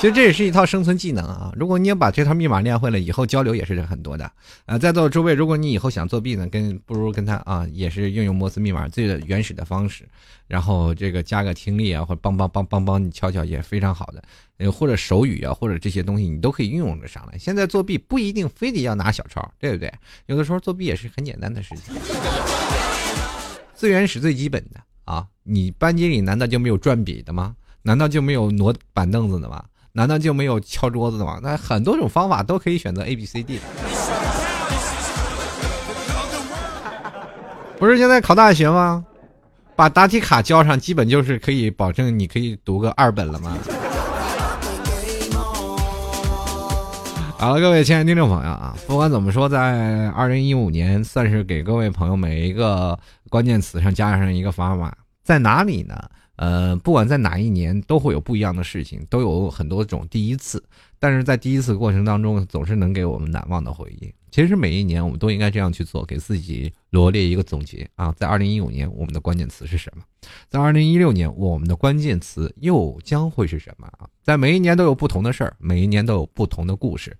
[0.05, 1.51] 其实这也是一套生存技能啊！
[1.55, 4.31] 如果你也把这套密码练会了，以后交流也是很多的。
[4.67, 10.07] 啊，在座的诸位，如果你以后想作弊呢，跟不如跟他啊，也是运用摩斯密码最原始的方式，
[10.45, 14.23] 然后这个加个听力啊，或者帮帮帮帮帮你敲敲也非常好的。
[14.59, 17.37] 呃，或者手语啊，或者这些东西你都可以运用得上来。
[17.39, 19.91] 现在作弊不一定非得要拿小抄，对不对？
[20.27, 21.95] 有的时候作弊也是很简单的事情。
[23.73, 27.55] 最原始、最基本的啊，你班级里难道就没有转笔的吗？
[27.81, 29.63] 难道就没有挪板凳子的吗？
[29.97, 31.39] 难道就没有敲桌子的吗？
[31.41, 33.61] 那很多种方法都可以选择 A B C D 的。
[37.79, 39.05] 不是现在考大学吗？
[39.73, 43.57] 把答题卡交上，基本就是可以保证你可以读个二本了吗？
[47.39, 54.93] 好了，各位亲爱的听众朋友啊，不管怎么说，在二零一五年算是给各位朋友每一个关键词上加上一个砝码，
[55.23, 55.95] 在哪里呢？
[56.37, 60.63] 呃，不管在哪一年，都会有不一样的事情，都有很多种第一次。
[60.99, 64.13] 但是在第一次过程当中，总是能给我们难忘的回忆。
[64.31, 68.13] 其实每一年我们都应该这样去做，给自己罗列一个总结啊。
[68.17, 70.03] 在二零一五年，我们的关键词是什么？
[70.49, 74.09] 在二零一六年，我们的关键词又将会是什么啊？
[74.21, 77.15] 在每一年都有不同的事儿，每一年都有不同的故事，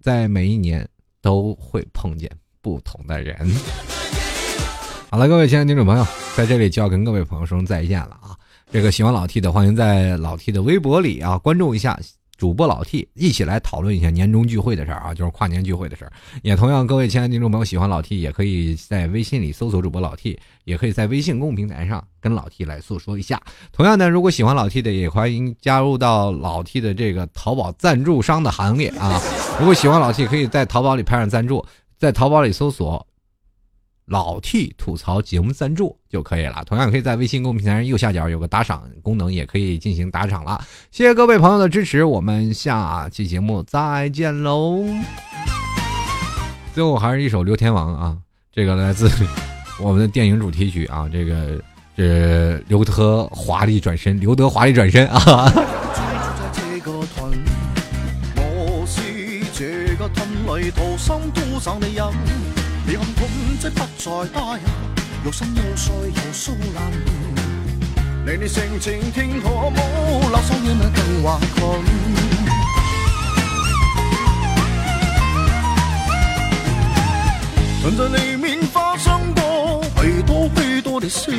[0.00, 0.88] 在每一年
[1.20, 3.36] 都会碰见不同的人。
[5.10, 6.06] 好了，各位亲爱的听众朋友，
[6.36, 8.36] 在这里就要跟各位朋友说声再见了啊。
[8.72, 11.98] 这个喜欢老 T 的，欢迎在老 T 的微博里啊关注一下
[12.36, 16.12] 主播老 T，一起来讨论一下年终聚会的事儿啊，就是跨年聚会的事儿。
[16.44, 23.42] 也同样，各位亲爱的听众朋友，喜欢老 T，也可以在微信里搜索主播老 T，也可以在微信公众平台上跟老 T 来诉说一下。
[23.72, 29.20] 同样呢，如果喜欢老 T 的，也欢迎加入到老 T 的这个淘宝赞助商的行列啊。
[29.58, 31.66] 如果喜欢老 T，可以在淘宝里拍上赞助，
[31.98, 33.04] 在淘宝里搜索。
[34.10, 40.60] 老 T 吐槽节目赞助就可以了，同样可以在微信公众平台上右下角有个打赏功能，也可以进行打赏了。
[40.90, 44.84] 谢谢各位朋友的支持，我们下期节目再见喽。
[46.74, 48.16] 最后还是一首刘天王啊，
[48.52, 49.08] 这个来自
[49.78, 51.62] 我们的电影主题曲啊，这个
[51.96, 55.52] 这刘德华丽转身，刘德华丽转身啊。
[62.88, 63.28] 遗憾痛
[63.60, 64.62] 即不再打人，
[65.22, 66.90] 肉身又碎又酥烂。
[68.24, 69.76] 你你性情听可冇，
[70.20, 71.84] 留守夜晚更惶恐。
[77.82, 81.30] 曾在里面发生过许多许多的事，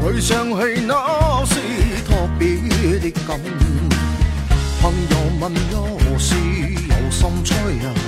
[0.00, 1.54] 回想起那是
[2.06, 3.40] 特别的感。
[4.80, 7.56] 朋友问有事有心催
[7.88, 8.03] 啊。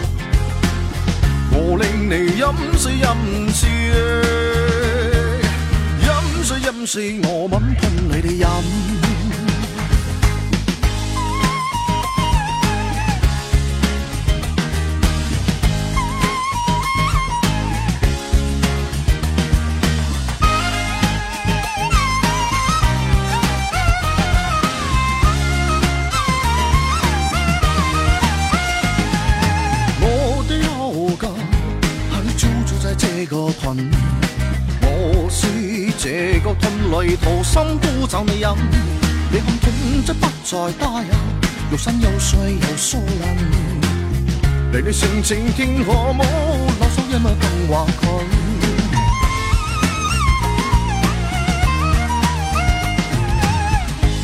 [1.69, 2.47] 我令你饮
[2.79, 3.03] 水饮
[3.53, 3.69] 水，
[6.01, 9.06] 饮水饮水，我吻喷你的饮。
[37.07, 38.49] 个吞里掏心都找你饮，
[39.31, 39.73] 你看痛
[40.05, 41.09] 则不再打扰，
[41.71, 43.37] 肉身又碎又疏烂。
[44.73, 46.25] 你你性情天可冇，
[46.81, 48.03] 留守一晚更话佢。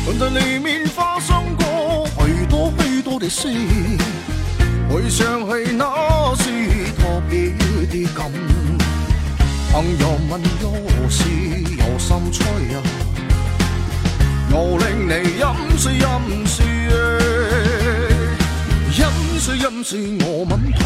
[0.05, 3.47] 但在里面发生过许多许多的事，
[4.89, 6.43] 回想起那是
[6.97, 7.51] 特别
[7.87, 8.29] 的感。
[9.71, 11.23] 朋友问有事
[11.61, 11.62] 有
[12.03, 12.45] 心催
[12.75, 12.83] 啊，
[14.51, 15.45] 我令你饮
[15.79, 16.05] 水饮
[16.45, 16.65] 水，
[18.97, 18.99] 饮
[19.39, 20.83] 水饮水，我吻吞。